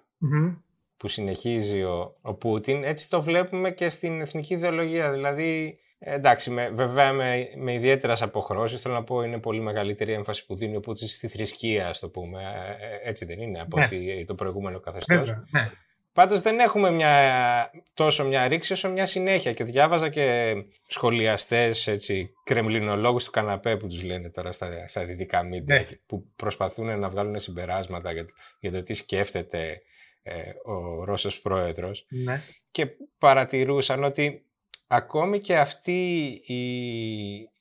που 0.97 1.07
συνεχίζει 1.07 1.83
ο, 1.83 2.17
ο 2.21 2.33
Πούτιν, 2.33 2.83
έτσι 2.83 3.09
το 3.09 3.21
βλέπουμε 3.21 3.71
και 3.71 3.89
στην 3.89 4.21
εθνική 4.21 4.53
ιδεολογία. 4.53 5.11
Δηλαδή, 5.11 5.79
εντάξει, 5.99 6.49
με, 6.49 6.69
βέβαια 6.69 7.13
με, 7.13 7.49
με 7.57 7.73
ιδιαίτερες 7.73 8.21
αποχρώσεις, 8.21 8.81
θέλω 8.81 8.93
να 8.93 9.03
πω 9.03 9.21
είναι 9.21 9.39
πολύ 9.39 9.61
μεγαλύτερη 9.61 10.13
έμφαση 10.13 10.45
που 10.45 10.55
δίνει 10.55 10.75
ο 10.75 10.79
Πούτιν 10.79 11.07
στη 11.07 11.27
θρησκεία, 11.27 11.87
ας 11.87 11.99
το 11.99 12.09
πούμε. 12.09 12.41
Ε, 12.79 13.09
έτσι 13.09 13.25
δεν 13.25 13.39
είναι 13.39 13.61
από 13.61 13.79
ναι. 13.79 13.87
το 14.25 14.35
προηγούμενο 14.35 14.79
καθεστώς. 14.79 15.29
Ναι. 15.29 15.71
Πάντως 16.13 16.41
δεν 16.41 16.59
έχουμε 16.59 16.91
μια, 16.91 17.71
τόσο 17.93 18.25
μια 18.25 18.47
ρήξη 18.47 18.73
όσο 18.73 18.89
μια 18.89 19.05
συνέχεια 19.05 19.53
και 19.53 19.63
διάβαζα 19.63 20.09
και 20.09 20.53
σχολιαστές, 20.87 21.87
έτσι, 21.87 22.31
κρεμλινολόγους 22.43 23.23
του 23.23 23.31
καναπέ 23.31 23.77
που 23.77 23.87
τους 23.87 24.03
λένε 24.03 24.29
τώρα 24.29 24.51
στα, 24.51 24.87
στα 24.87 25.05
δυτικά 25.05 25.43
μίντια 25.43 25.75
ναι. 25.75 25.85
που 26.05 26.31
προσπαθούν 26.35 26.99
να 26.99 27.09
βγάλουν 27.09 27.39
συμπεράσματα 27.39 28.11
για, 28.11 28.25
για 28.59 28.71
το 28.71 28.83
τι 28.83 28.93
σκέφτεται 28.93 29.81
ε, 30.23 30.41
ο 30.63 31.03
Ρώσος 31.03 31.39
πρόεδρος 31.39 32.05
ναι. 32.09 32.41
και 32.71 32.87
παρατηρούσαν 33.17 34.03
ότι 34.03 34.45
ακόμη 34.87 35.39
και 35.39 35.57
αυτή 35.57 36.27
η, 36.45 36.63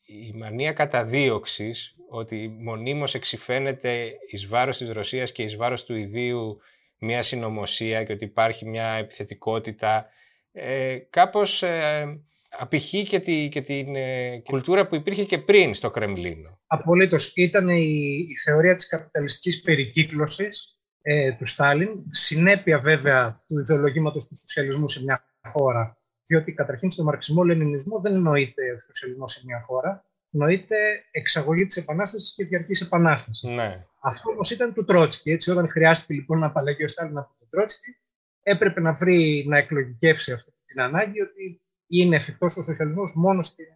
η 0.05 0.33
μανία 0.35 0.73
καταδίωξης 0.73 1.95
ότι 2.09 2.57
μονίμως 2.59 3.15
εξηφαίνεται 3.15 4.13
εις 4.31 4.47
βάρος 4.47 4.77
της 4.77 4.91
Ρωσίας 4.91 5.33
και 5.33 5.43
εις 5.43 5.57
βάρος 5.57 5.85
του 5.85 5.95
ιδίου 5.95 6.61
μια 7.01 7.23
συνωμοσία 7.23 8.05
και 8.05 8.13
ότι 8.13 8.25
υπάρχει 8.25 8.69
μια 8.69 8.87
επιθετικότητα 8.87 10.07
ε, 10.53 10.99
κάπως 11.11 11.63
ε, 11.63 12.21
απηχεί 12.59 13.03
και, 13.03 13.19
τη, 13.19 13.49
και 13.49 13.61
την 13.61 13.97
ε, 13.97 14.39
κουλτούρα 14.45 14.87
που 14.87 14.95
υπήρχε 14.95 15.25
και 15.25 15.39
πριν 15.39 15.75
στο 15.75 15.91
Κρεμλίνο. 15.91 16.59
Απολύτως. 16.67 17.33
Ήταν 17.35 17.69
η, 17.69 18.27
η 18.29 18.35
θεωρία 18.45 18.75
της 18.75 18.89
καπιταλιστικής 18.89 19.61
περικύκλωσης 19.61 20.79
ε, 21.03 21.33
του 21.33 21.45
Στάλιν, 21.45 21.89
συνέπεια 22.11 22.79
βέβαια 22.79 23.41
του 23.47 23.59
ιδεολογήματος 23.59 24.29
του 24.29 24.37
σοσιαλισμού 24.37 24.89
σε 24.89 25.03
μια 25.03 25.25
χώρα, 25.43 25.99
διότι 26.27 26.53
καταρχήν 26.53 26.91
στο 26.91 27.05
μαρξισμό-λενινισμό 27.05 28.01
δεν 28.01 28.15
εννοείται 28.15 28.63
σοσιαλισμός 28.87 29.33
σε 29.33 29.43
μια 29.45 29.61
χώρα, 29.61 30.05
νοείται 30.31 30.77
εξαγωγή 31.11 31.67
της 31.67 31.77
Επανάστασης 31.77 32.35
και 32.35 32.45
διαρκής 32.45 32.81
Επανάστασης. 32.81 33.43
Ναι. 33.43 33.87
Αυτό 34.03 34.31
όμως 34.31 34.51
ήταν 34.51 34.75
του 34.75 34.85
Τρότσκι. 34.85 35.31
Έτσι, 35.31 35.51
όταν 35.51 35.69
χρειάστηκε 35.69 36.15
λοιπόν 36.15 36.39
να 36.39 36.47
απαλλαγεί 36.47 36.85
ο 36.85 36.89
Στάλιν 36.89 37.19
από 37.19 37.35
τον 37.39 37.49
Τρότσκι, 37.51 37.97
έπρεπε 38.43 38.81
να 38.81 38.93
βρει 38.93 39.45
να 39.49 39.59
εκλογικεύσει 39.59 40.33
αυτή 40.33 40.53
την 40.67 40.81
ανάγκη 40.81 41.21
ότι 41.21 41.63
είναι 41.87 42.17
εφικτός 42.17 42.57
ο 42.57 42.63
σοσιαλισμός 42.63 43.15
μόνο 43.15 43.43
στην 43.43 43.67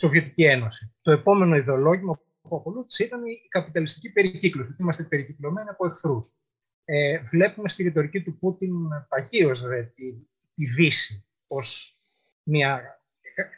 Σοβιετική 0.00 0.44
Ένωση. 0.44 0.94
Το 1.00 1.10
επόμενο 1.10 1.56
ιδεολόγημα 1.56 2.20
που 2.40 2.56
ακολούθησε 2.56 3.04
ήταν 3.04 3.26
η 3.26 3.48
καπιταλιστική 3.48 4.12
περικύκλωση, 4.12 4.70
ότι 4.72 4.82
είμαστε 4.82 5.02
περικυκλωμένοι 5.02 5.68
από 5.68 5.86
εχθρούς. 5.86 6.38
Ε, 6.84 7.18
βλέπουμε 7.18 7.68
στη 7.68 7.82
ρητορική 7.82 8.22
του 8.22 8.38
Πούτιν 8.38 8.72
παγίως 9.08 9.62
τη, 9.94 10.12
τη 10.54 10.64
Δύση 10.64 11.26
ως 11.46 11.98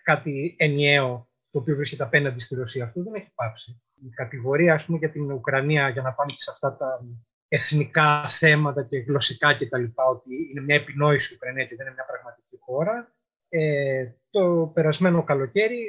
κάτι 0.02 0.54
ενιαίο 0.58 1.30
το 1.50 1.58
οποίο 1.58 1.76
βρίσκεται 1.76 2.02
απέναντι 2.02 2.40
στη 2.40 2.54
Ρωσία. 2.54 2.84
Αυτό 2.84 3.02
δεν 3.02 3.14
έχει 3.14 3.30
πάψει. 3.34 3.82
Η 4.06 4.08
κατηγορία 4.14 4.74
ας 4.74 4.84
πούμε, 4.86 4.98
για 4.98 5.10
την 5.10 5.32
Ουκρανία, 5.32 5.88
για 5.88 6.02
να 6.02 6.12
πάμε 6.12 6.30
και 6.30 6.42
σε 6.42 6.50
αυτά 6.50 6.76
τα 6.76 7.00
εθνικά 7.48 8.28
θέματα 8.28 8.82
και 8.82 8.98
γλωσσικά 8.98 9.54
κτλ., 9.54 9.84
ότι 10.10 10.34
είναι 10.50 10.60
μια 10.60 10.74
επινόηση 10.74 11.34
Ουκρανία 11.34 11.64
και 11.64 11.76
δεν 11.76 11.86
είναι 11.86 11.94
μια 11.94 12.04
πραγματική 12.04 12.56
χώρα. 12.58 13.14
Ε, 13.48 14.06
το 14.30 14.70
περασμένο 14.74 15.24
καλοκαίρι 15.24 15.86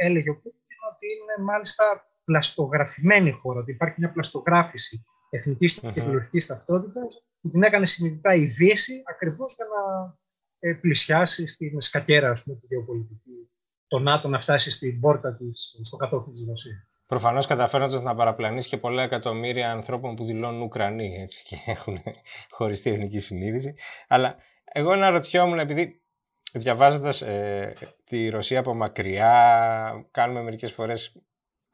έλεγε 0.00 0.30
ο 0.30 0.34
Πούτιν 0.34 0.78
ότι 0.92 1.06
είναι 1.06 1.44
μάλιστα 1.44 1.84
πλαστογραφημένη 2.24 3.30
χώρα, 3.30 3.60
ότι 3.60 3.70
υπάρχει 3.70 3.94
μια 3.98 4.12
πλαστογράφηση 4.12 5.04
εθνικής 5.30 5.80
και 5.80 6.00
γλωσσική 6.00 6.46
ταυτότητας 6.46 7.24
που 7.40 7.50
την 7.50 7.62
έκανε 7.62 7.86
συνειδητά 7.86 8.34
η 8.34 8.44
Δύση 8.44 9.02
ακριβώς 9.06 9.54
για 9.54 9.64
να 9.64 10.14
ε, 10.58 10.74
πλησιάσει 10.74 11.48
στην 11.48 11.80
σκακέρα 11.80 12.30
ας 12.30 12.42
πούμε, 12.42 12.58
τη 12.60 12.66
γεωπολιτική 12.66 13.50
το 13.86 13.98
ΝΑΤΟ 13.98 14.28
να 14.28 14.38
φτάσει 14.38 14.70
στην 14.70 15.00
πόρτα 15.00 15.34
της, 15.34 15.78
στο 15.82 15.96
κατόφλι 15.96 16.32
της 16.32 16.46
Ρωσίας. 16.48 16.91
Προφανώς 17.12 17.46
καταφέροντας 17.46 18.02
να 18.02 18.14
παραπλανήσει 18.14 18.68
και 18.68 18.76
πολλά 18.76 19.02
εκατομμύρια 19.02 19.72
ανθρώπων 19.72 20.14
που 20.14 20.24
δηλώνουν 20.24 20.62
Ουκρανοί 20.62 21.16
έτσι, 21.20 21.42
και 21.44 21.56
έχουν 21.70 22.02
χωριστή 22.50 22.90
εθνική 22.90 23.18
συνείδηση. 23.18 23.74
Αλλά 24.08 24.36
εγώ 24.64 24.90
αναρωτιόμουν, 24.90 25.58
επειδή 25.58 26.02
διαβάζοντας 26.52 27.22
ε, 27.22 27.74
τη 28.04 28.28
Ρωσία 28.28 28.58
από 28.58 28.74
μακριά, 28.74 30.08
κάνουμε 30.10 30.42
μερικές 30.42 30.72
φορές 30.72 31.16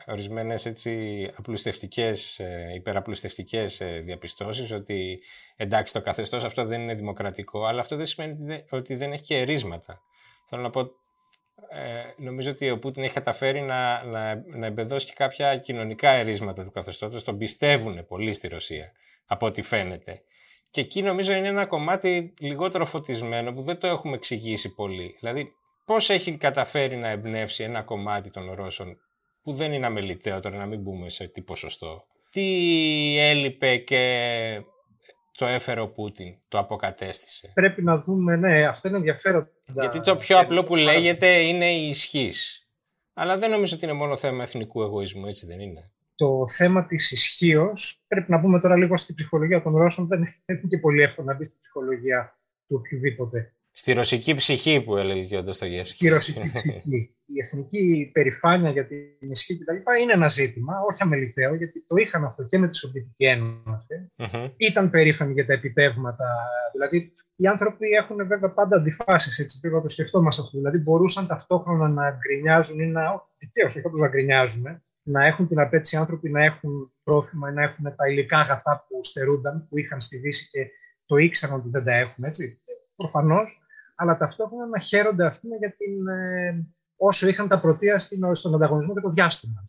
ορισμένες 0.07 0.67
έτσι 0.67 1.33
απλουστευτικές, 1.37 2.39
ε, 2.39 2.73
υπεραπλουστευτικές 2.75 3.81
ε, 3.81 4.01
διαπιστώσεις 4.05 4.73
ότι 4.73 5.23
εντάξει 5.57 5.93
το 5.93 6.01
καθεστώς 6.01 6.45
αυτό 6.45 6.65
δεν 6.65 6.81
είναι 6.81 6.95
δημοκρατικό 6.95 7.65
αλλά 7.65 7.81
αυτό 7.81 7.97
δεν 7.97 8.07
σημαίνει 8.07 8.65
ότι 8.71 8.95
δεν 8.95 9.13
έχει 9.13 9.23
και 9.23 9.39
ερίσματα. 9.39 10.01
Θέλω 10.49 10.63
να 10.63 10.71
πω 10.71 10.91
ε, 11.71 12.23
νομίζω 12.23 12.51
ότι 12.51 12.71
ο 12.71 12.79
Πούτιν 12.79 13.03
έχει 13.03 13.13
καταφέρει 13.13 13.61
να, 13.61 14.05
να, 14.05 14.43
να 14.47 14.67
εμπεδώσει 14.67 15.07
και 15.07 15.13
κάποια 15.15 15.57
κοινωνικά 15.57 16.11
ερίσματα 16.11 16.65
του 16.65 16.71
καθεστώτος. 16.71 17.25
Τον 17.25 17.39
πιστεύουν 17.39 18.07
πολύ 18.07 18.33
στη 18.33 18.49
Ρωσία, 18.49 18.93
από 19.27 19.47
ό,τι 19.47 19.63
φαίνεται. 19.63 20.23
Και 20.71 20.81
εκεί 20.81 21.03
νομίζω 21.03 21.33
είναι 21.33 21.49
ένα 21.49 21.67
κομμάτι 21.67 22.35
λιγότερο 22.41 22.85
φωτισμένο 22.85 23.53
που 23.53 23.63
δεν 23.63 23.79
το 23.79 23.87
έχουμε 23.87 24.15
εξηγήσει 24.15 24.75
πολύ. 24.75 25.17
Δηλαδή, 25.19 25.53
πώς 25.85 26.11
έχει 26.11 26.37
καταφέρει 26.37 26.97
να 26.97 27.09
εμπνεύσει 27.09 27.63
ένα 27.63 27.83
κομμάτι 27.83 28.31
των 28.31 28.53
Ρώσων 28.53 28.97
που 29.43 29.53
δεν 29.53 29.73
είναι 29.73 29.87
αμεληταίο 29.87 30.41
τώρα 30.41 30.57
να 30.57 30.67
μην 30.67 30.81
μπούμε 30.81 31.09
σε 31.09 31.29
τι 31.29 31.43
ποσοστό. 31.43 32.05
Τι 32.31 33.19
έλειπε 33.19 33.77
και 33.77 34.63
το 35.39 35.47
έφερε 35.47 35.81
ο 35.81 35.89
Πούτιν, 35.89 36.35
το 36.49 36.59
αποκατέστησε. 36.59 37.51
Πρέπει 37.55 37.83
να 37.83 37.99
δούμε, 37.99 38.37
ναι, 38.37 38.67
αυτό 38.67 38.89
είναι 38.89 38.97
ενδιαφέρον. 38.97 39.49
Γιατί 39.73 40.01
το 40.01 40.17
πιο 40.17 40.39
απλό 40.39 40.63
που 40.63 40.77
λέγεται 40.77 41.27
είναι 41.27 41.71
η 41.71 41.89
ισχύς. 41.89 42.69
Αλλά 43.15 43.39
δεν 43.39 43.51
νομίζω 43.51 43.77
ότι 43.77 43.85
είναι 43.85 43.95
μόνο 43.95 44.17
θέμα 44.17 44.43
εθνικού 44.43 44.83
εγωισμού, 44.83 45.27
έτσι 45.27 45.47
δεν 45.47 45.61
είναι. 45.61 45.91
Το 46.15 46.49
θέμα 46.49 46.87
της 46.87 47.11
ισχύως, 47.11 48.05
πρέπει 48.09 48.31
να 48.31 48.41
πούμε 48.41 48.61
τώρα 48.61 48.77
λίγο 48.77 48.97
στην 48.97 49.15
ψυχολογία 49.15 49.63
των 49.63 49.77
Ρώσων, 49.77 50.07
δεν 50.07 50.19
είναι 50.19 50.61
και 50.69 50.79
πολύ 50.79 51.03
εύκολο 51.03 51.27
να 51.27 51.35
μπει 51.35 51.45
στην 51.45 51.61
ψυχολογία 51.61 52.39
του 52.67 52.77
οποιοδήποτε. 52.79 53.55
Στη 53.81 53.93
ρωσική 53.93 54.35
ψυχή 54.35 54.83
που 54.83 54.97
έλεγε 54.97 55.25
και 55.25 55.37
ο 55.37 55.43
Ντοστογεύσκης. 55.43 55.97
Στη 55.97 56.09
ρωσική 56.09 56.53
ψυχή. 56.55 57.15
Η 57.27 57.39
εθνική 57.39 58.11
περηφάνεια 58.13 58.71
για 58.71 58.87
την 58.87 59.31
ισχύ 59.31 59.59
κτλ. 59.59 59.77
είναι 60.03 60.13
ένα 60.13 60.29
ζήτημα, 60.29 60.75
όχι 60.91 61.03
αμεληταίο, 61.03 61.55
γιατί 61.55 61.85
το 61.87 61.97
είχαν 61.97 62.25
αυτό 62.25 62.43
και 62.43 62.59
με 62.59 62.69
τη 62.69 62.77
Σοβιετική 62.77 63.25
Ένωση. 63.25 64.13
Mm-hmm. 64.17 64.51
Ήταν 64.57 64.91
περήφανοι 64.91 65.33
για 65.33 65.47
τα 65.47 65.53
επιτεύγματα. 65.53 66.27
Δηλαδή, 66.73 67.13
οι 67.37 67.47
άνθρωποι 67.47 67.87
έχουν 67.89 68.17
βέβαια 68.17 68.51
πάντα 68.51 68.77
αντιφάσεις, 68.77 69.39
έτσι 69.39 69.61
πρέπει 69.61 69.75
να 69.75 69.83
το 69.83 69.89
σκεφτόμαστε 69.89 70.43
αυτό. 70.43 70.57
Δηλαδή, 70.57 70.79
μπορούσαν 70.79 71.27
ταυτόχρονα 71.27 71.89
να 71.89 72.11
γκρινιάζουν 72.11 72.81
ή 72.81 72.87
να. 72.87 73.03
Δικαίως, 73.39 73.77
όχι 73.77 73.87
όπω 73.87 73.97
να 73.97 74.09
γκρινιάζουν, 74.09 74.83
να 75.03 75.27
έχουν 75.27 75.49
την 75.49 75.61
απέτηση 75.61 75.97
άνθρωποι 75.97 76.31
να 76.31 76.45
έχουν 76.45 76.93
πρόθυμα 77.05 77.51
ή 77.51 77.53
να 77.53 77.63
έχουν 77.63 77.85
τα 77.97 78.09
υλικά 78.09 78.39
αγαθά 78.39 78.87
που 78.89 79.05
στερούνταν, 79.05 79.67
που 79.69 79.79
είχαν 79.79 80.01
στη 80.01 80.19
Δύση 80.19 80.49
και 80.51 80.67
το 81.07 81.17
ήξεραν 81.17 81.57
ότι 81.57 81.69
δεν 81.69 81.85
τα 81.85 81.95
έχουν. 81.95 82.25
Έτσι. 82.25 82.61
Προφανώς 82.97 83.58
αλλά 84.01 84.17
ταυτόχρονα 84.17 84.67
να 84.67 84.79
χαίρονται 84.79 85.27
ας 85.27 85.41
πούμε, 85.41 85.57
για 85.57 85.75
την, 85.77 86.09
ε, 86.09 86.67
όσο 86.97 87.29
είχαν 87.29 87.49
τα 87.49 87.61
πρωτεία 87.61 87.99
στον 88.33 88.55
ανταγωνισμό 88.55 88.95
και 88.95 89.01
το 89.01 89.09
διάστημα. 89.09 89.65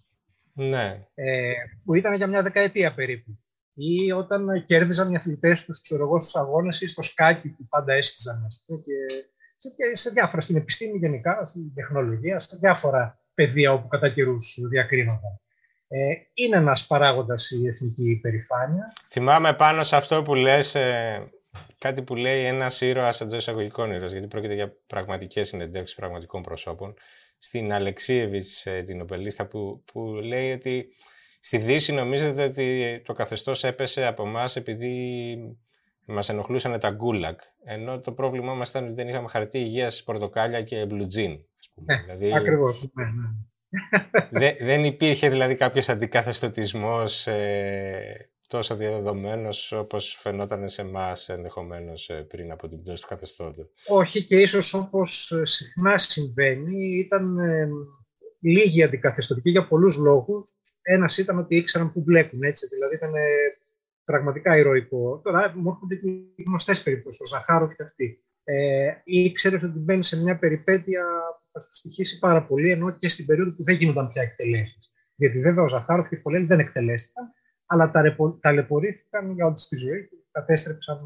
Ναι. 0.54 1.08
Ε, 1.14 1.54
που 1.84 1.94
ήταν 1.94 2.14
για 2.14 2.28
μια 2.28 2.42
δεκαετία 2.42 2.94
περίπου. 2.94 3.40
Ή 3.74 4.12
όταν 4.12 4.66
κέρδιζαν 4.66 5.12
οι 5.12 5.16
αθλητές 5.16 5.66
τους 5.66 5.78
στους 5.78 6.36
αγώνες 6.36 6.82
ή 6.82 6.88
στο 6.88 7.02
σκάκι 7.02 7.50
που 7.50 7.68
πάντα 7.68 7.94
έστειζαν. 7.94 8.48
Και 8.66 9.26
σε, 9.58 9.70
σε 9.92 10.10
διάφορα, 10.10 10.42
στην 10.42 10.56
επιστήμη 10.56 10.98
γενικά, 10.98 11.46
στην 11.46 11.74
τεχνολογία, 11.74 12.40
σε 12.40 12.58
διάφορα 12.60 13.20
πεδία 13.34 13.74
όπου 13.74 13.88
κατά 13.88 14.10
καιρούς 14.10 14.58
διακρίνονταν. 14.70 15.40
Ε, 15.88 15.98
είναι 16.34 16.58
ένας 16.58 16.88
παράγοντας 16.88 17.52
η 17.52 17.68
εθνική 17.68 18.12
υπερηφάνεια. 18.12 18.94
Θυμάμαι 19.10 19.54
πάνω 19.54 19.84
σε 19.84 19.96
αυτό 19.96 20.22
που 20.22 20.36
λες, 20.36 20.76
ε, 20.76 21.30
κάτι 21.78 22.02
που 22.02 22.16
λέει 22.16 22.44
ένας 22.44 22.82
ήρωας 22.82 23.22
εντός 23.22 23.38
εισαγωγικών 23.38 23.92
ήρωας, 23.92 24.12
γιατί 24.12 24.28
πρόκειται 24.28 24.54
για 24.54 24.76
πραγματικές 24.88 25.48
συνεντεύξεις 25.48 25.96
πραγματικών 25.96 26.42
προσώπων. 26.42 26.94
Στην 27.38 27.74
Αλεξίεβιτς, 27.74 28.66
ε, 28.66 28.84
την 28.86 29.02
οπελίστα, 29.02 29.48
που, 29.48 29.84
που 29.86 30.02
λέει 30.02 30.52
ότι 30.52 30.90
στη 31.40 31.58
Δύση 31.58 31.92
νομίζετε 31.92 32.44
ότι 32.44 33.02
το 33.06 33.14
καθεστώς 33.14 33.64
έπεσε 33.64 34.06
από 34.06 34.24
εμάς 34.28 34.56
επειδή 34.56 35.38
μας 36.06 36.30
ενοχλούσαν 36.30 36.80
τα 36.80 36.90
γκούλακ. 36.90 37.42
Ενώ 37.64 38.00
το 38.00 38.12
πρόβλημά 38.12 38.54
μας 38.54 38.70
ήταν 38.70 38.84
ότι 38.84 38.94
δεν 38.94 39.08
είχαμε 39.08 39.28
χαρτί 39.28 39.60
υγείας, 39.60 40.04
πορτοκάλια 40.04 40.62
και 40.62 40.86
μπλουτζίν. 40.86 41.40
Ναι, 41.74 42.02
δηλαδή, 42.02 42.34
ακριβώς. 42.34 42.90
Ναι, 42.94 44.40
ναι. 44.40 44.56
δεν 44.60 44.84
υπήρχε 44.84 45.30
δηλαδή 45.30 45.56
κάποιος 45.56 45.90
αντικαθεστοτισμός 45.90 47.28
ε, 47.28 48.30
τόσο 48.50 48.76
διαδεδομένος 48.76 49.72
όπως 49.72 50.18
φαινόταν 50.20 50.68
σε 50.68 50.82
εμάς 50.82 51.30
ενδεχομένως 51.30 52.10
ε, 52.10 52.26
πριν 52.30 52.52
από 52.52 52.68
την 52.68 52.82
πτώση 52.82 53.02
του 53.02 53.08
καθεστώτο. 53.08 53.70
Όχι 53.88 54.24
και 54.24 54.42
ίσως 54.42 54.74
όπως 54.74 55.32
ε, 55.32 55.46
συχνά 55.46 56.00
συμβαίνει, 56.00 56.98
ήταν 56.98 57.38
ε, 57.38 57.70
λίγοι 58.40 58.84
αντικαθεστωτικοί 58.84 59.50
για 59.50 59.68
πολλούς 59.68 59.98
λόγους. 59.98 60.50
Ένας 60.82 61.18
ήταν 61.18 61.38
ότι 61.38 61.56
ήξεραν 61.56 61.92
που 61.92 62.02
μπλέκουν, 62.02 62.44
έτσι. 62.44 62.68
Δηλαδή 62.68 62.96
ήταν 62.96 63.16
ε, 63.16 63.22
πραγματικά 64.04 64.58
ηρωικό. 64.58 65.22
Τώρα 65.24 65.54
μου 65.56 65.70
έρχονται 65.70 65.96
και 65.96 66.44
γνωστές 66.48 66.84
περιπτώσεις, 66.84 67.22
ο 67.22 67.26
Ζαχάροφ 67.26 67.76
και 67.76 67.84
αυτή. 67.84 68.24
Ε, 68.44 68.92
ήξερες 69.04 69.64
ότι 69.64 69.80
μπαίνεις 69.80 70.08
σε 70.08 70.22
μια 70.22 70.40
περιπέτεια 70.40 71.04
που 71.40 71.52
θα 71.52 71.62
σου 71.62 71.70
στοιχήσει 71.74 72.20
πάρα 72.20 72.46
πολύ, 72.46 72.72
ενώ 72.72 72.92
και 72.92 73.10
στην 73.10 73.26
περίοδο 73.26 73.52
που 73.52 73.64
δεν 73.64 73.76
γίνονταν 73.76 74.12
πια 74.12 74.22
εκτελέσεις. 74.22 74.90
Γιατί 75.16 75.40
βέβαια 75.40 75.64
ο 75.64 75.68
Ζαχάροφ 75.68 76.08
και 76.10 76.16
οι 76.16 76.20
πολλοί 76.20 76.46
δεν 76.46 76.60
εκτελέστηκαν, 76.60 77.26
αλλά 77.72 77.92
ταλαιπωρήθηκαν 78.40 79.34
για 79.34 79.46
όλη 79.46 79.56
τη 79.70 79.78
ζωή 79.78 80.08
και 80.08 80.16
κατέστρεψαν. 80.32 80.98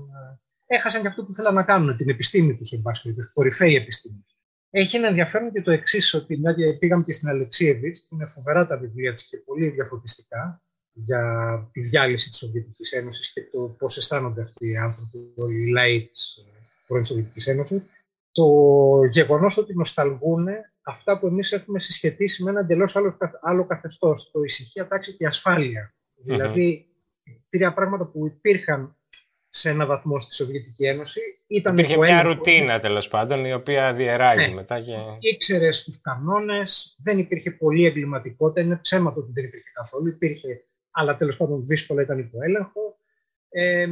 Ε, 0.66 0.76
έχασαν 0.76 1.02
και 1.02 1.08
αυτό 1.08 1.24
που 1.24 1.34
θέλαν 1.34 1.54
να 1.54 1.64
κάνουν, 1.64 1.96
την 1.98 2.10
επιστήμη 2.10 2.56
τους, 2.56 2.72
εν 2.72 2.82
πάση 2.82 3.02
περιπτώσει, 3.02 3.32
κορυφαία 3.34 3.76
επιστήμη. 3.76 4.26
Έχει 4.70 4.98
ένα 4.98 5.08
ενδιαφέρον 5.08 5.52
και 5.52 5.62
το 5.62 5.72
εξής, 5.72 6.14
ότι 6.14 6.38
μια 6.38 6.54
και 6.54 6.74
πήγαμε 6.74 7.04
και 7.04 7.14
στην 7.14 7.30
Αλεξίεβιτς, 7.30 8.08
που 8.08 8.16
είναι 8.16 8.26
φοβερά 8.26 8.68
τα 8.68 8.78
βιβλία 8.78 9.14
της 9.14 9.28
και 9.28 9.38
πολύ 9.38 9.70
διαφωτιστικά 9.70 10.62
για 10.94 11.24
τη 11.72 11.82
διάλυση 11.82 12.30
της 12.30 12.38
Σοβιετικής 12.38 12.92
Ένωσης 12.92 13.34
και 13.34 13.42
το 13.52 13.76
πώς 13.78 13.98
αισθάνονται 13.98 14.42
αυτοί 14.42 14.68
οι 14.68 14.78
άνθρωποι, 14.78 15.34
οι 15.52 15.72
λαοί 15.72 16.06
της 16.06 16.38
πρώην 16.88 17.06
Σοβιετικής 17.06 17.48
Ένωσης. 17.48 17.84
Το 18.32 18.46
γεγονός 19.12 19.58
ότι 19.58 19.76
νοσταλγούν 19.76 20.48
αυτά 20.84 21.20
που 21.20 21.28
εμείς 21.28 21.52
έχουμε 21.52 21.80
συσχετίσει 21.80 22.44
με 22.44 22.50
ένα 22.50 22.60
εντελώς 22.60 22.96
άλλο, 22.96 23.18
άλλο 23.42 23.66
καθεστώς, 23.66 24.32
το 24.32 24.42
ησυχία, 24.42 24.88
τάξη 24.88 25.16
και 25.16 25.28
ασφάλεια 25.28 25.94
Δηλαδή, 26.24 26.88
τρία 27.50 27.74
πράγματα 27.74 28.06
που 28.06 28.26
υπήρχαν 28.26 28.98
σε 29.50 29.70
ένα 29.70 29.86
βαθμό 29.86 30.20
στη 30.20 30.34
Σοβιετική 30.34 30.86
Ένωση. 30.86 31.20
Ήταν 31.48 31.74
Υπήρχε 31.74 31.98
μια 31.98 32.24
ρουτίνα 32.24 32.80
τέλος 32.80 33.08
πάντων, 33.08 33.46
η 33.46 33.54
οποία 33.54 33.94
διεράγει 33.94 34.48
ναι. 34.48 34.54
μετά. 34.54 34.82
Και... 34.82 34.96
Ήξερες 35.20 35.84
τους 35.84 36.02
κανόνες, 36.02 36.96
δεν 37.00 37.18
υπήρχε 37.18 37.52
πολύ 37.52 37.86
εγκληματικότητα. 37.86 38.62
Είναι 38.62 38.76
ψέμα 38.76 39.14
το 39.14 39.20
ότι 39.20 39.32
δεν 39.32 39.44
υπήρχε 39.44 39.70
καθόλου. 39.74 40.08
Υπήρχε, 40.08 40.64
αλλά 40.92 41.18
τέλος 41.18 41.38
πάντων 41.38 41.66
δύσκολα 41.66 42.02
ήταν 42.02 42.20
υπό 42.20 42.38
έλεγχο. 42.42 42.98
Ε, 43.50 43.88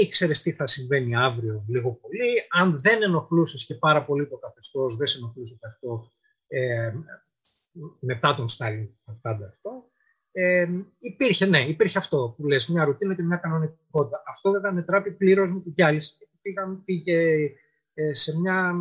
ήξερες 0.00 0.42
τι 0.42 0.52
θα 0.52 0.66
συμβαίνει 0.66 1.16
αύριο 1.16 1.64
λίγο 1.68 1.92
πολύ. 1.92 2.46
Αν 2.50 2.80
δεν 2.80 3.02
ενοχλούσες 3.02 3.66
και 3.66 3.74
πάρα 3.74 4.04
πολύ 4.04 4.28
το 4.28 4.36
καθεστώς, 4.36 4.96
δεν 4.96 5.06
σε 5.06 5.18
ενοχλούσε 5.18 5.58
αυτό 5.66 6.12
ε, 6.46 6.92
μετά 8.00 8.34
τον 8.34 8.48
Στάλιν, 8.48 8.88
πάντα 9.22 9.46
αυτό. 9.46 9.70
Ε, 10.38 10.66
υπήρχε, 10.98 11.46
ναι, 11.46 11.58
υπήρχε 11.58 11.98
αυτό 11.98 12.34
που 12.36 12.46
λες, 12.46 12.68
μια 12.68 12.84
ρουτίνα 12.84 13.14
και 13.14 13.22
μια 13.22 13.36
κανονικότητα. 13.36 14.22
Αυτό 14.28 14.50
βέβαια 14.50 14.72
μετράπη 14.72 15.10
πλήρως 15.10 15.54
με 15.54 15.60
την 15.60 15.72
διάλυση. 15.74 16.28
Πήγαν, 16.42 16.82
πήγε 16.84 17.50
ε, 17.94 18.14
σε 18.14 18.40
μια, 18.40 18.74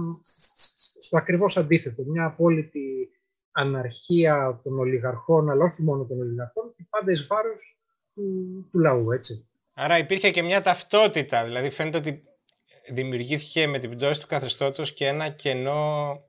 στο 1.00 1.18
ακριβώς 1.18 1.58
αντίθετο, 1.58 2.04
μια 2.04 2.26
απόλυτη 2.26 3.10
αναρχία 3.52 4.60
των 4.64 4.80
ολιγαρχών, 4.80 5.50
αλλά 5.50 5.64
όχι 5.64 5.82
μόνο 5.82 6.06
των 6.06 6.20
ολιγαρχών, 6.20 6.74
και 6.78 6.86
πάντα 6.90 7.12
εις 7.12 7.28
βάρος 7.28 7.80
του, 8.14 8.24
του 8.72 8.80
λαού, 8.80 9.12
έτσι. 9.12 9.48
Άρα 9.74 9.98
υπήρχε 9.98 10.32
και 10.32 10.42
μια 10.42 10.62
ταυτότητα, 10.62 11.46
δηλαδή 11.46 11.70
φαίνεται 11.70 11.98
ότι 11.98 12.24
δημιουργήθηκε 12.94 13.68
με 13.68 13.80
την 13.80 13.90
πτώση 13.90 14.22
του 14.22 14.28
καθεστώτος 14.28 14.94
και 14.94 15.08
ένα 15.08 15.30
κενό 15.30 16.20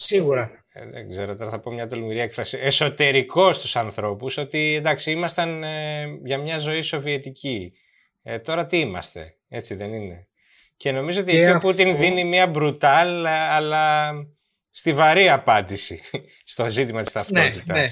Σίγουρα. 0.00 0.64
Ε, 0.72 0.86
δεν 0.90 1.08
ξέρω, 1.08 1.36
τώρα 1.36 1.50
θα 1.50 1.60
πω 1.60 1.70
μια 1.70 1.86
τολμηρή 1.86 2.20
έκφραση. 2.20 2.58
Εσωτερικός 2.60 3.56
στους 3.56 3.76
ανθρώπους, 3.76 4.36
ότι 4.36 4.74
εντάξει, 4.74 5.10
ήμασταν 5.10 5.62
ε, 5.62 6.06
για 6.24 6.38
μια 6.38 6.58
ζωή 6.58 6.80
σοβιετική. 6.80 7.72
Ε, 8.22 8.38
τώρα 8.38 8.66
τι 8.66 8.78
είμαστε, 8.78 9.36
έτσι 9.48 9.74
δεν 9.74 9.92
είναι. 9.92 10.28
Και 10.76 10.92
νομίζω 10.92 11.20
ότι 11.20 11.36
εκεί 11.36 11.50
ο 11.50 11.58
Πούτιν 11.58 11.96
δίνει 11.96 12.24
μια 12.24 12.46
μπρουτάλ, 12.46 13.26
αλλά 13.26 14.12
στιβαρή 14.70 15.28
απάντηση 15.28 16.00
στο 16.52 16.70
ζήτημα 16.70 17.02
της 17.02 17.12
ταυτότητας. 17.12 17.66
Ναι, 17.66 17.80
ναι. 17.80 17.88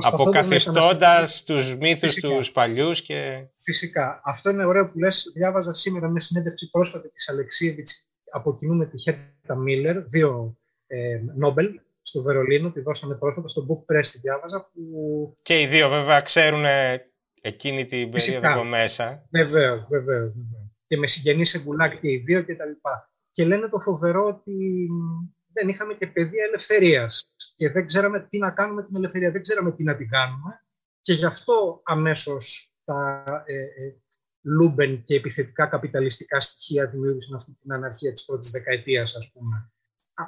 Αποκαθιστώντας 0.00 1.44
τους 1.44 1.76
μύθους 1.76 2.14
του 2.14 2.36
τους 2.36 2.50
παλιούς 2.50 3.02
και... 3.02 3.46
Φυσικά. 3.62 4.20
Αυτό 4.24 4.50
είναι 4.50 4.64
ωραίο 4.64 4.90
που 4.90 4.98
λες. 4.98 5.32
Διάβαζα 5.34 5.74
σήμερα 5.74 6.08
μια 6.08 6.20
συνέντευξη 6.20 6.70
πρόσφατη 6.70 7.10
της 7.10 7.28
Αλεξίεβιτς 7.28 8.10
από 8.32 8.54
κοινού 8.54 8.74
με 8.74 8.86
τη 8.86 8.98
Χέρτα 8.98 9.56
Μίλλερ, 9.56 10.04
δύο 10.04 10.59
ε, 10.90 11.20
Νόμπελ 11.36 11.80
στο 12.02 12.22
Βερολίνο, 12.22 12.72
τη 12.72 12.80
δώσαμε 12.80 13.14
πρόσφατα 13.14 13.48
στο 13.48 13.66
Book 13.68 13.94
Press, 13.94 14.06
τη 14.12 14.18
διάβαζα. 14.18 14.70
Που... 14.72 15.34
Και 15.42 15.60
οι 15.60 15.66
δύο 15.66 15.88
βέβαια 15.88 16.20
ξέρουν 16.20 16.64
εκείνη 17.40 17.84
την 17.84 18.10
περίοδο 18.10 18.52
από 18.52 18.64
μέσα. 18.64 19.26
Βεβαίως, 19.30 19.86
βεβαίως. 19.88 20.32
Και 20.86 20.96
με 20.96 21.06
συγγενείς 21.06 21.50
σε 21.50 21.62
γκουλάγκ 21.62 21.98
και 21.98 22.12
οι 22.12 22.16
δύο 22.16 22.42
κτλ. 22.42 22.52
Και, 22.52 22.72
και 23.30 23.44
λένε 23.44 23.68
το 23.68 23.78
φοβερό 23.80 24.26
ότι 24.26 24.88
δεν 25.52 25.68
είχαμε 25.68 25.94
και 25.94 26.06
παιδεία 26.06 26.44
ελευθερίας. 26.44 27.34
Και 27.54 27.70
δεν 27.70 27.86
ξέραμε 27.86 28.26
τι 28.30 28.38
να 28.38 28.50
κάνουμε 28.50 28.84
την 28.84 28.96
ελευθερία, 28.96 29.30
δεν 29.30 29.42
ξέραμε 29.42 29.72
τι 29.72 29.82
να 29.82 29.96
την 29.96 30.08
κάνουμε. 30.08 30.64
Και 31.00 31.12
γι' 31.12 31.24
αυτό 31.24 31.80
αμέσως 31.84 32.74
τα 32.84 33.24
ε, 33.46 33.54
ε, 33.54 33.68
Λούμπεν 34.42 35.02
και 35.02 35.14
επιθετικά 35.14 35.66
καπιταλιστικά 35.66 36.40
στοιχεία 36.40 36.86
δημιούργησαν 36.86 37.34
αυτή 37.34 37.54
την 37.54 37.72
αναρχία 37.72 38.12
της 38.12 38.24
πρώτης 38.24 38.50
δεκαετίας, 38.50 39.14
ας 39.14 39.32
πούμε 39.32 39.72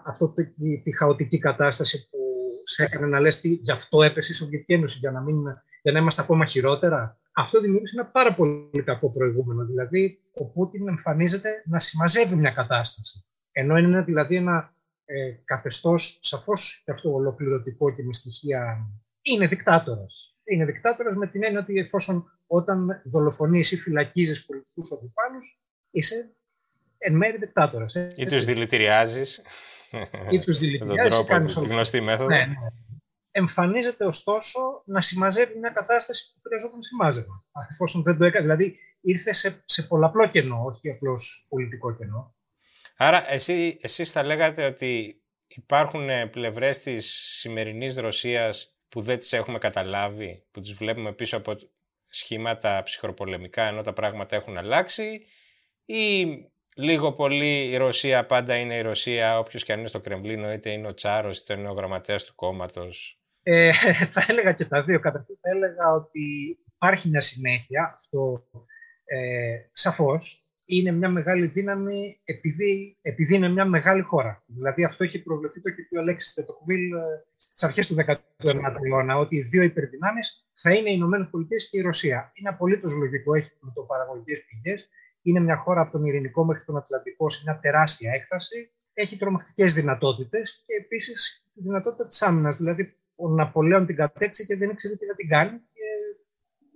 αυτό 0.05 0.33
τη, 0.33 0.78
τη 0.83 0.96
χαοτική 0.96 1.38
κατάσταση 1.38 2.09
που 2.11 2.18
σε 2.64 2.83
έκανε 2.85 3.07
να 3.07 3.20
λες 3.20 3.40
τι, 3.40 3.48
γι' 3.48 3.70
αυτό 3.70 4.02
έπεσε 4.02 4.33
η 4.33 4.35
Σοβιετική 4.35 4.72
Ένωση, 4.72 4.98
για 4.98 5.11
να, 5.11 5.20
μην, 5.20 5.37
για 5.83 5.92
να 5.92 5.98
είμαστε 5.98 6.22
ακόμα 6.22 6.44
χειρότερα. 6.44 7.18
Αυτό 7.33 7.61
δημιούργησε 7.61 8.00
ένα 8.00 8.09
πάρα 8.09 8.35
πολύ 8.35 8.83
κακό 8.85 9.11
προηγούμενο. 9.11 9.64
Δηλαδή, 9.64 10.20
ο 10.33 10.44
Πούτιν 10.44 10.88
εμφανίζεται 10.88 11.62
να 11.66 11.78
συμμαζεύει 11.78 12.35
μια 12.35 12.50
κατάσταση. 12.50 13.26
Ενώ 13.52 13.76
είναι 13.76 14.02
δηλαδή 14.02 14.37
ένα 14.37 14.74
ε, 15.05 15.31
καθεστώς 15.44 16.18
σαφώς 16.22 16.83
και 16.85 16.90
αυτό 16.90 17.12
ολοκληρωτικό 17.12 17.94
και 17.94 18.02
με 18.02 18.12
στοιχεία. 18.12 18.90
Είναι 19.22 19.46
δικτάτορας. 19.46 20.37
Είναι 20.44 20.64
δικτάτορας 20.64 21.16
με 21.16 21.26
την 21.26 21.44
έννοια 21.44 21.61
ότι 21.61 21.78
εφόσον 21.78 22.24
όταν 22.46 23.02
δολοφονείς 23.05 23.72
ή 23.72 23.76
φυλακίζεις 23.76 24.46
πολιτικούς 24.46 24.92
αντιπάλου, 24.92 25.40
είσαι 25.90 26.35
εν 26.98 27.16
μέρει 27.16 27.37
δικτάτορας. 27.37 27.94
Ή 28.16 28.26
τους 28.26 28.44
δηλητηριάζεις. 28.44 29.40
Ή 30.31 30.40
τους 30.40 30.59
δηλητηριάζει. 30.59 31.24
Τη 31.61 31.66
γνωστή 31.66 32.00
μέθοδο. 32.00 32.28
Ναι, 32.28 32.37
ναι. 32.37 32.55
Εμφανίζεται 33.31 34.05
ωστόσο 34.05 34.83
να 34.85 35.00
συμμαζεύει 35.00 35.59
μια 35.59 35.70
κατάσταση 35.70 36.33
που 36.33 36.40
χρειαζόταν 36.46 36.83
συμμάζευμα. 36.83 37.44
Εφόσον 37.70 38.02
δεν 38.02 38.18
το 38.18 38.24
έκανε. 38.24 38.42
Δηλαδή 38.42 38.78
ήρθε 39.00 39.33
σε, 39.33 39.62
σε 39.64 39.83
πολλαπλό 39.83 40.28
κενό, 40.28 40.64
όχι 40.64 40.90
απλώς 40.90 41.46
πολιτικό 41.48 41.96
κενό. 41.96 42.35
Άρα 42.96 43.33
εσύ, 43.33 43.78
εσείς 43.83 44.11
θα 44.11 44.22
λέγατε 44.22 44.66
ότι 44.66 45.22
υπάρχουν 45.46 46.09
πλευρές 46.31 46.78
της 46.78 47.07
σημερινής 47.38 47.98
Ρωσίας 47.98 48.76
που 48.88 49.00
δεν 49.00 49.18
τις 49.18 49.33
έχουμε 49.33 49.59
καταλάβει, 49.59 50.46
που 50.50 50.61
τις 50.61 50.72
βλέπουμε 50.72 51.12
πίσω 51.12 51.37
από 51.37 51.57
σχήματα 52.09 52.83
ψυχροπολεμικά 52.83 53.62
ενώ 53.62 53.83
τα 53.83 53.92
πράγματα 53.92 54.37
έχουν 54.37 54.59
αλλάξει 54.59 55.26
ή 55.85 56.26
λίγο 56.76 57.12
πολύ 57.12 57.68
η 57.70 57.76
Ρωσία 57.76 58.26
πάντα 58.26 58.56
είναι 58.56 58.76
η 58.76 58.80
Ρωσία 58.80 59.38
όποιος 59.38 59.64
και 59.64 59.72
αν 59.72 59.78
είναι 59.78 59.88
στο 59.88 60.00
Κρεμλίνο 60.00 60.52
είτε 60.52 60.70
είναι 60.70 60.88
ο 60.88 60.94
Τσάρος 60.94 61.38
είτε 61.38 61.54
είναι 61.54 61.68
ο 61.68 61.72
γραμματέας 61.72 62.24
του 62.24 62.35
κόμματος. 62.35 63.20
Ε, 63.42 63.72
θα 64.14 64.24
έλεγα 64.28 64.52
και 64.52 64.64
τα 64.64 64.82
δύο. 64.82 65.00
Καταρχήν 65.00 65.37
θα 65.40 65.50
έλεγα 65.50 65.92
ότι 65.92 66.58
υπάρχει 66.74 67.08
μια 67.08 67.20
συνέχεια, 67.20 67.94
αυτό 67.96 68.44
ε, 69.04 69.56
σαφώς, 69.72 70.46
είναι 70.64 70.90
μια 70.90 71.08
μεγάλη 71.08 71.46
δύναμη 71.46 72.20
επειδή, 72.24 72.98
επειδή 73.02 73.37
είναι 73.37 73.48
μια 73.48 73.64
μεγάλη 73.64 74.02
χώρα. 74.02 74.42
Δηλαδή 74.46 74.85
αυτό 74.85 75.04
έχει 75.04 75.22
προβλεφθεί 75.22 75.61
το 75.61 75.70
και 75.70 75.82
πει 75.82 75.96
ο 75.96 76.00
Αλέξης 76.00 76.35
Τετοκβίλ 76.35 76.92
ε, 76.92 76.98
στις 77.37 77.62
αρχές 77.62 77.87
του 77.87 77.94
19ου 77.94 78.87
αιώνα, 78.87 79.16
ότι 79.18 79.37
οι 79.37 79.42
δύο 79.42 79.62
υπερδυνάμεις 79.62 80.48
θα 80.52 80.72
είναι 80.72 80.90
οι 80.90 80.94
Ηνωμένες 80.96 81.28
Πολιτείες 81.30 81.68
και 81.70 81.78
η 81.78 81.80
Ρωσία. 81.80 82.32
Είναι 82.35 82.48
απολύτως 82.48 82.94
λογικό, 82.94 83.35
έχει 83.35 83.58
πλουτοπαραγωγικέ 83.58 84.35
πηγές. 84.48 84.88
Είναι 85.22 85.40
μια 85.40 85.56
χώρα 85.56 85.80
από 85.80 85.92
τον 85.92 86.04
Ειρηνικό 86.04 86.44
μέχρι 86.44 86.64
τον 86.64 86.76
Ατλαντικό 86.76 87.30
σε 87.30 87.42
μια 87.44 87.61
τεράστια 87.61 88.12
έκταση. 88.12 88.72
Έχει 88.92 89.16
τρομακτικές 89.16 89.74
δυνατότητες 89.74 90.62
και 90.66 90.74
επίσης 90.74 91.48
τη 91.54 91.61
δυνατότητα 91.61 92.06
της 92.06 92.22
άμυνας. 92.22 92.56
Δηλαδή, 92.56 92.96
ο 93.14 93.28
Ναπολέον 93.28 93.87
την 93.87 93.96
κατέτσι 93.96 94.46
και 94.46 94.56
δεν 94.56 94.70
ήξερε 94.70 94.96
τι 94.96 95.06
να 95.06 95.14
την 95.14 95.28
κάνει. 95.28 95.50
Και 95.50 95.85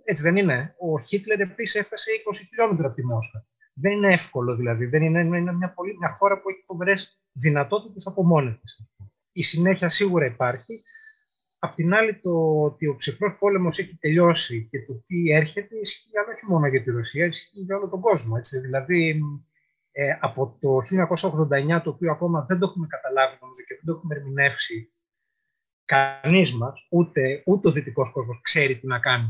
έτσι 0.05 0.23
δεν 0.23 0.37
είναι. 0.37 0.75
Ο 0.79 1.01
Χίτλερ 1.01 1.41
επίσης 1.41 1.81
έφτασε 1.81 2.11
20 2.31 2.37
χιλιόμετρα 2.49 2.87
από 2.87 2.95
τη 2.95 3.05
Μόσχα. 3.05 3.47
Δεν 3.75 3.93
είναι 3.93 4.13
εύκολο 4.13 4.57
δηλαδή. 4.57 4.87
Δεν 4.87 5.03
είναι, 5.03 5.21
είναι 5.21 5.53
μια, 5.53 5.73
πολύ, 5.75 5.97
μια 5.99 6.11
χώρα 6.11 6.41
που 6.41 6.51
έχει 6.51 6.63
φοβερές 6.63 7.21
δυνατότητες 7.33 8.07
από 8.07 8.25
μόνη 8.25 8.53
της. 8.53 8.81
Η 9.33 9.43
συνέχεια 9.43 9.89
σίγουρα 9.89 10.27
υπάρχει. 10.27 10.83
Απ' 11.67 11.75
την 11.75 11.95
άλλη, 11.95 12.21
το 12.21 12.63
ότι 12.63 12.87
ο 12.87 12.97
ψυχρός 12.97 13.37
πόλεμος 13.39 13.79
έχει 13.79 13.97
τελειώσει 13.97 14.69
και 14.71 14.85
το 14.87 15.03
τι 15.07 15.31
έρχεται 15.31 15.77
ισχύει 15.77 16.11
όχι 16.35 16.47
μόνο 16.47 16.67
για 16.67 16.83
τη 16.83 16.91
Ρωσία, 16.91 17.27
ισχύει 17.27 17.61
για 17.61 17.77
όλο 17.77 17.89
τον 17.89 18.01
κόσμο. 18.01 18.35
Έτσι. 18.37 18.61
Δηλαδή, 18.61 19.21
ε, 19.93 20.19
από 20.21 20.57
το 20.61 20.81
1989, 20.81 21.83
το 21.83 21.91
οποίο 21.91 22.11
ακόμα 22.13 22.45
δεν 22.49 22.59
το 22.59 22.67
έχουμε 22.67 22.87
καταλάβει 22.87 23.39
νομίζω 23.41 23.63
και 23.67 23.75
δεν 23.75 23.85
το 23.85 23.93
έχουμε 23.93 24.15
ερμηνεύσει 24.15 24.93
κανείς 25.85 26.55
μας, 26.57 26.87
ούτε, 26.91 27.43
ούτε 27.47 27.69
ο 27.69 27.73
δυτικός 27.73 28.11
κόσμος 28.11 28.41
ξέρει 28.43 28.79
τι 28.79 28.87
να 28.87 28.99
κάνει 28.99 29.29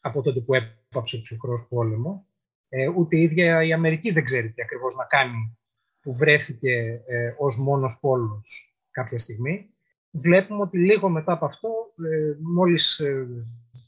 από 0.00 0.22
τότε 0.22 0.40
που 0.40 0.54
έπαψε 0.54 1.16
ο 1.16 1.20
ψυχρός 1.20 1.66
πόλεμος. 1.68 2.24
Ε, 2.68 2.88
ούτε 2.88 3.16
η 3.16 3.22
ίδια 3.22 3.64
η 3.64 3.72
Αμερική 3.72 4.10
δεν 4.10 4.24
ξέρει 4.24 4.52
τι 4.52 4.62
ακριβώς 4.62 4.94
να 4.94 5.04
κάνει 5.04 5.58
που 6.00 6.16
βρέθηκε 6.16 7.02
ε, 7.06 7.34
ως 7.38 7.58
μόνος 7.58 7.98
πόλος 8.00 8.76
κάποια 8.90 9.18
στιγμή. 9.18 9.74
Βλέπουμε 10.10 10.62
ότι 10.62 10.78
λίγο 10.78 11.08
μετά 11.08 11.32
από 11.32 11.44
αυτό, 11.44 11.68
ε, 12.04 12.36
μόλις 12.54 12.98
ε, 12.98 13.26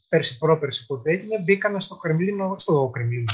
πέρσι 0.09 0.37
πρόπερσι 0.37 0.85
ποτέ 0.85 1.11
έγινε, 1.11 1.39
μπήκαν 1.43 1.81
στο 1.81 1.95
Κρεμλίνο, 1.95 2.55
στο 2.57 2.89
Κρεμλίνο, 2.93 3.31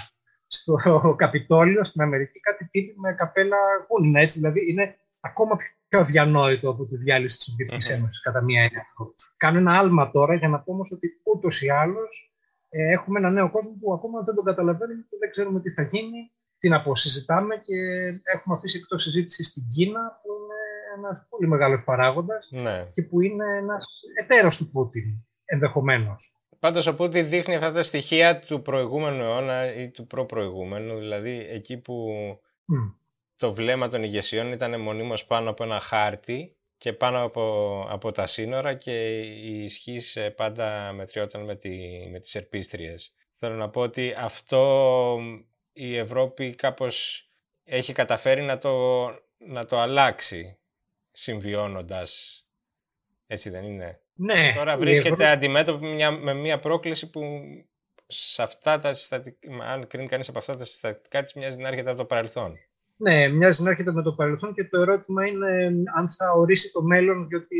στο 0.47 0.75
Καπιτόλιο 1.23 1.83
στην 1.83 2.01
Αμερική 2.01 2.39
κάτι 2.39 2.67
τύποι 2.71 2.93
με 2.99 3.13
καπέλα 3.13 3.57
γούνινα, 3.89 4.21
έτσι, 4.21 4.39
δηλαδή 4.39 4.71
είναι 4.71 4.95
ακόμα 5.19 5.57
πιο 5.87 5.99
αδιανόητο 5.99 6.69
από 6.69 6.85
τη 6.85 6.97
διάλυση 6.97 7.37
της 7.37 7.45
Σοβιετικής 7.45 7.89
Ένωσης, 7.89 8.21
κατά 8.21 8.43
μία 8.43 8.61
έννοια. 8.61 8.85
Κάνω 9.37 9.57
ένα 9.57 9.77
άλμα 9.79 10.11
τώρα 10.11 10.35
για 10.35 10.47
να 10.47 10.59
πω 10.59 10.71
όμως 10.71 10.91
ότι 10.91 11.21
ούτως 11.23 11.61
ή 11.61 11.69
άλλως 11.69 12.29
ε, 12.69 12.91
έχουμε 12.91 13.19
ένα 13.19 13.29
νέο 13.29 13.51
κόσμο 13.51 13.77
που 13.79 13.93
ακόμα 13.93 14.21
δεν 14.21 14.35
τον 14.35 14.43
καταλαβαίνουμε 14.43 15.05
και 15.09 15.17
δεν 15.19 15.29
ξέρουμε 15.31 15.61
τι 15.61 15.69
θα 15.69 15.81
γίνει, 15.81 16.31
τι 16.59 16.69
να 16.69 16.81
πω, 16.81 16.95
συζητάμε 16.95 17.55
και 17.55 17.75
έχουμε 18.35 18.55
αφήσει 18.55 18.77
εκτός 18.77 19.03
συζήτησης 19.03 19.47
στην 19.47 19.67
Κίνα 19.67 20.21
που 20.89 20.99
είναι 20.99 21.07
ένας 21.07 21.25
πολύ 21.29 21.47
μεγάλος 21.47 21.83
παράγοντας 21.83 22.47
ναι. 22.51 22.89
και 22.93 23.01
που 23.01 23.21
είναι 23.21 23.57
ένας 23.57 24.01
εταίρος 24.21 24.57
του 24.57 24.69
Πούτιν 24.69 25.25
ενδεχομένως. 25.45 26.33
Πάντως 26.59 26.87
ο 26.87 26.95
Πούτιν 26.95 27.29
δείχνει 27.29 27.55
αυτά 27.55 27.71
τα 27.71 27.83
στοιχεία 27.83 28.39
του 28.39 28.61
προηγούμενου 28.61 29.23
αιώνα 29.23 29.73
ή 29.73 29.89
του 29.89 30.07
προπροηγούμενου, 30.07 30.97
δηλαδή 30.97 31.45
εκεί 31.49 31.77
που 31.77 32.09
το 33.35 33.53
βλέμμα 33.53 33.87
των 33.87 34.03
ηγεσιών 34.03 34.51
ήταν 34.51 34.81
μονίμως 34.81 35.25
πάνω 35.25 35.49
από 35.49 35.63
ένα 35.63 35.79
χάρτη 35.79 36.57
και 36.77 36.93
πάνω 36.93 37.23
από, 37.23 37.85
από 37.89 38.11
τα 38.11 38.25
σύνορα 38.25 38.73
και 38.73 39.19
η 39.21 39.63
ισχύ 39.63 39.99
πάντα 40.35 40.91
μετριόταν 40.93 41.43
με, 41.43 41.55
τη, 41.55 41.79
με 42.11 42.19
τις 42.19 42.35
ερπίστριες. 42.35 43.13
Θέλω 43.35 43.55
να 43.55 43.69
πω 43.69 43.81
ότι 43.81 44.13
αυτό 44.17 45.19
η 45.73 45.97
Ευρώπη 45.97 46.55
κάπως 46.55 47.23
έχει 47.63 47.93
καταφέρει 47.93 48.41
να 48.41 48.57
το, 48.57 49.05
να 49.37 49.65
το 49.65 49.79
αλλάξει 49.79 50.58
συμβιώνοντας. 51.11 52.43
Έτσι 53.27 53.49
δεν 53.49 53.63
είναι; 53.63 54.01
Ναι. 54.13 54.53
Τώρα 54.55 54.77
βρίσκεται 54.77 55.27
αντιμέτωπη 55.27 55.85
μια, 55.85 56.11
με 56.11 56.33
μια 56.33 56.59
πρόκληση 56.59 57.09
που 57.09 57.41
σε 58.07 58.43
αυτά 58.43 58.79
τα 58.79 58.93
συστατικά, 58.93 59.63
αν 59.65 59.87
κρίνει 59.87 60.07
κανείς 60.07 60.29
από 60.29 60.37
αυτά 60.37 60.55
τα 60.55 60.63
συστατικά 60.63 61.23
της 61.23 61.33
μοιάζει 61.33 61.59
να 61.59 61.67
έρχεται 61.67 61.89
από 61.89 61.99
το 61.99 62.05
παρελθόν. 62.05 62.57
Ναι, 62.95 63.27
μοιάζει 63.27 63.63
να 63.63 63.69
έρχεται 63.69 63.91
με 63.91 64.01
το 64.01 64.13
παρελθόν 64.13 64.53
και 64.53 64.63
το 64.63 64.81
ερώτημα 64.81 65.27
είναι 65.27 65.71
αν 65.95 66.09
θα 66.09 66.31
ορίσει 66.31 66.71
το 66.71 66.81
μέλλον, 66.81 67.27
διότι 67.27 67.55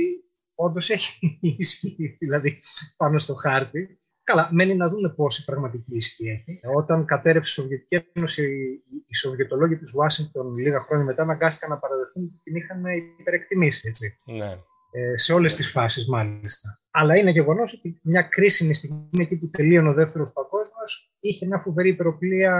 όντως 0.55 0.89
έχει 0.89 1.39
ισχύ, 1.57 2.17
δηλαδή 2.19 2.59
πάνω 2.97 3.19
στο 3.19 3.33
χάρτη. 3.33 3.98
Καλά, 4.29 4.49
μένει 4.51 4.75
να 4.75 4.89
δούμε 4.89 5.09
πόση 5.09 5.45
πραγματική 5.45 5.95
ισχύ 5.95 6.27
έχει. 6.29 6.59
Όταν 6.75 7.05
κατέρευσε 7.05 7.61
η 7.61 7.63
Σοβιετική 7.63 8.09
Ένωση, 8.13 8.43
οι 9.07 9.15
Σοβιετολόγοι 9.15 9.77
της 9.77 9.93
Ουάσιγκτον 9.93 10.57
λίγα 10.57 10.79
χρόνια 10.79 11.05
μετά 11.05 11.21
αναγκάστηκαν 11.21 11.69
να 11.69 11.77
παραδεχτούν 11.77 12.23
ότι 12.23 12.39
την 12.43 12.55
είχαν 12.55 12.83
υπερεκτιμήσει. 13.19 13.87
Έτσι. 13.87 14.19
Ναι. 14.25 14.57
Ε, 14.91 15.17
σε 15.17 15.33
όλες 15.33 15.55
τις 15.55 15.71
φάσεις, 15.71 16.07
μάλιστα. 16.07 16.79
Αλλά 16.91 17.17
είναι 17.17 17.31
γεγονός 17.31 17.73
ότι 17.73 17.99
μια 18.03 18.21
κρίσιμη 18.21 18.73
στιγμή 18.73 19.09
εκεί 19.19 19.37
που 19.37 19.49
τελείωνε 19.49 19.89
ο 19.89 19.93
δεύτερος 19.93 20.33
παγκόσμιος 20.33 21.13
είχε 21.19 21.45
μια 21.45 21.59
φοβερή 21.59 21.89
υπεροπλία 21.89 22.53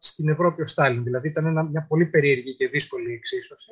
στην 0.00 0.28
Ευρώπη 0.28 0.62
ο 0.62 0.66
Στάλιν. 0.66 1.02
Δηλαδή 1.02 1.28
ήταν 1.28 1.68
μια 1.70 1.86
πολύ 1.88 2.06
περίεργη 2.06 2.54
και 2.54 2.68
δύσκολη 2.68 3.12
εξίσωση, 3.12 3.70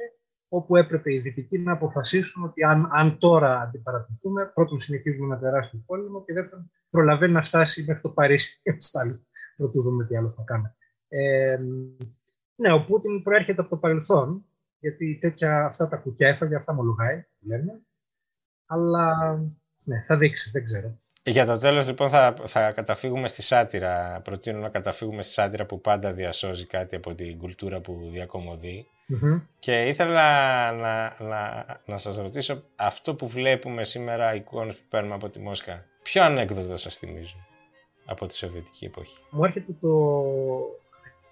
όπου 0.55 0.77
έπρεπε 0.77 1.15
οι 1.15 1.19
Δυτικοί 1.19 1.59
να 1.59 1.73
αποφασίσουν 1.73 2.45
ότι 2.45 2.63
αν, 2.63 2.89
αν 2.93 3.19
τώρα 3.19 3.61
αντιπαρατηθούμε, 3.61 4.51
πρώτον 4.55 4.79
συνεχίζουμε 4.79 5.27
ένα 5.27 5.39
τεράστιο 5.39 5.83
πόλεμο 5.87 6.25
και 6.25 6.33
δεύτερον 6.33 6.71
προλαβαίνει 6.91 7.33
να 7.33 7.43
φτάσει 7.43 7.85
μέχρι 7.87 8.03
το 8.03 8.09
Παρίσι 8.09 8.61
ο 8.71 8.77
Στάλιν. 8.79 9.21
Πρωτού 9.57 9.83
δούμε 9.83 10.07
τι 10.07 10.17
άλλο 10.17 10.31
θα 10.31 10.43
κάνει. 10.47 10.65
Ε, 11.09 11.59
ναι, 12.55 12.73
ο 12.73 12.85
Πούτιν 12.85 13.23
προέρχεται 13.23 13.61
από 13.61 13.71
το 13.71 13.77
παρελθόν, 13.77 14.45
γιατί 14.79 15.19
τέτοια, 15.21 15.65
αυτά 15.65 15.89
τα 15.89 15.97
κουκιά 15.97 16.29
έφαγε, 16.29 16.55
αυτά 16.55 16.73
μολογάει, 16.73 17.25
λέμε. 17.41 17.83
Αλλά 18.67 19.37
ναι, 19.85 20.03
θα 20.03 20.17
δείξει, 20.17 20.51
δεν 20.51 20.65
ξέρω. 20.65 21.02
Για 21.25 21.47
το 21.47 21.59
τέλος 21.59 21.87
λοιπόν 21.87 22.09
θα, 22.09 22.35
θα 22.45 22.73
καταφύγουμε 22.73 23.29
στη 23.29 23.43
σάτυρα. 23.43 24.21
Προτείνω 24.25 24.59
να 24.59 24.69
καταφύγουμε 24.69 25.23
στη 25.23 25.33
σάτυρα 25.33 25.67
που 25.67 25.81
πάντα 25.81 26.13
διασώζει 26.13 26.67
κάτι 26.67 26.97
από 26.97 27.15
την 27.15 27.39
κουλτούρα 27.39 27.81
που 27.81 28.09
διακομωδεί. 28.13 28.87
Και 29.59 29.89
ήθελα 29.89 30.23
να, 30.73 31.17
να, 31.19 31.67
να 31.87 31.99
σας 31.99 32.17
ρωτήσω 32.17 32.63
αυτό 32.77 33.15
που 33.15 33.29
βλέπουμε 33.29 33.85
σήμερα, 33.85 34.35
εικόνες 34.35 34.75
που 34.75 34.83
παίρνουμε 34.89 35.15
από 35.15 35.31
τη 35.31 35.39
Μόσχα, 35.39 35.85
ποιο 36.03 36.23
ανέκδοτο 36.23 36.77
σας 36.77 36.99
θυμίζουν 36.99 37.41
από 38.05 38.27
τη 38.27 38.35
Σοβιετική 38.37 38.85
εποχή; 38.85 39.19
Μου 39.31 39.45
έρχεται 39.45 39.73
το, 39.81 40.15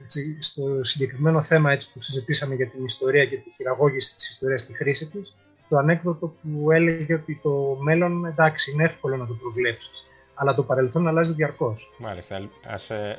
έτσι, 0.03 0.39
στο 0.41 0.85
συγκεκριμένο 0.85 1.43
θέμα 1.43 1.73
έτσι, 1.73 1.93
που 1.93 2.01
συζητήσαμε 2.03 2.55
για 2.55 2.71
την 2.71 2.85
ιστορία 2.85 3.25
και 3.27 3.37
τη 3.37 3.51
χειραγώγηση 3.51 4.15
της 4.15 4.31
ιστορίας 4.31 4.61
στη 4.61 4.75
χρήση 4.75 5.11
της, 5.11 5.37
το 5.71 5.77
ανέκδοτο 5.77 6.35
που 6.43 6.71
έλεγε 6.71 7.15
ότι 7.15 7.41
το 7.43 7.77
μέλλον 7.81 8.25
εντάξει 8.25 8.71
είναι 8.71 8.85
εύκολο 8.85 9.17
να 9.17 9.27
το 9.27 9.35
προβλέψεις. 9.35 10.05
Αλλά 10.35 10.55
το 10.55 10.63
παρελθόν 10.63 11.09
αλλάζει 11.09 11.33
διαρκώς. 11.33 11.93
Μάλιστα. 11.99 12.37
Α 12.37 12.75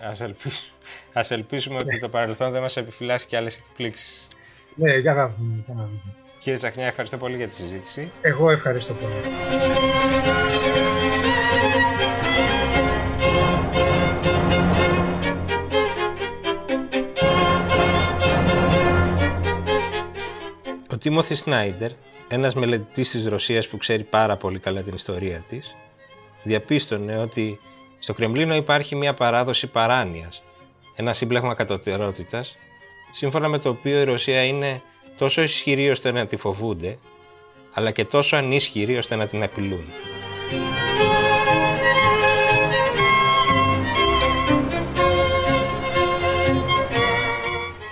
ας 0.09 0.21
ελπίσουμε, 0.21 0.77
ας 1.13 1.31
ελπίσουμε 1.31 1.75
ότι 1.75 1.99
το 1.99 2.09
παρελθόν 2.09 2.51
δεν 2.51 2.61
μας 2.61 2.77
επιφυλάσσει 2.77 3.27
και 3.27 3.37
άλλες 3.37 3.57
εκπλήξεις. 3.57 4.27
Ναι, 4.75 4.97
για 4.97 5.13
να 5.13 5.27
δούμε. 5.27 5.89
Κύριε 6.39 6.57
Τσακνιά, 6.57 6.85
ευχαριστώ 6.85 7.17
πολύ 7.17 7.35
για 7.35 7.47
τη 7.47 7.53
συζήτηση. 7.55 8.11
Εγώ 8.21 8.49
ευχαριστώ 8.49 8.93
πολύ. 8.93 9.13
Ο 20.91 20.97
Τίμωθης 20.97 21.39
Σνάιντερ, 21.39 21.91
ένας 22.33 22.55
μελετητής 22.55 23.09
της 23.09 23.27
Ρωσίας 23.27 23.67
που 23.67 23.77
ξέρει 23.77 24.03
πάρα 24.03 24.37
πολύ 24.37 24.59
καλά 24.59 24.81
την 24.81 24.93
ιστορία 24.93 25.45
της, 25.47 25.75
διαπίστωνε 26.43 27.17
ότι 27.17 27.59
στο 27.99 28.13
Κρεμλίνο 28.13 28.55
υπάρχει 28.55 28.95
μια 28.95 29.13
παράδοση 29.13 29.67
παράνοιας, 29.67 30.43
ένα 30.95 31.13
σύμπλεγμα 31.13 31.53
κατωτερότητας, 31.53 32.57
σύμφωνα 33.11 33.47
με 33.47 33.57
το 33.57 33.69
οποίο 33.69 33.99
η 33.99 34.03
Ρωσία 34.03 34.43
είναι 34.43 34.81
τόσο 35.17 35.41
ισχυρή 35.41 35.89
ώστε 35.89 36.11
να 36.11 36.25
τη 36.25 36.35
φοβούνται, 36.35 36.97
αλλά 37.73 37.91
και 37.91 38.05
τόσο 38.05 38.35
ανίσχυρη 38.35 38.97
ώστε 38.97 39.15
να 39.15 39.27
την 39.27 39.43
απειλούν. 39.43 39.85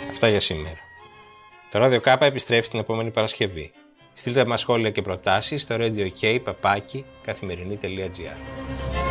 Αυτά 0.10 0.30
για 0.30 0.39
σήμερα. 0.39 0.78
Το 1.71 1.84
Radio 1.84 2.02
K 2.02 2.21
επιστρέφει 2.21 2.69
την 2.69 2.80
επόμενη 2.80 3.12
Παρασκευή. 3.12 3.71
Στείλτε 4.19 4.45
μας 4.45 4.60
σχόλια 4.60 4.89
και 4.89 5.01
προτάσεις 5.01 5.62
στο 5.62 5.75
radio 5.79 6.08
K, 6.21 6.39
καθημερινή.gr. 7.21 9.09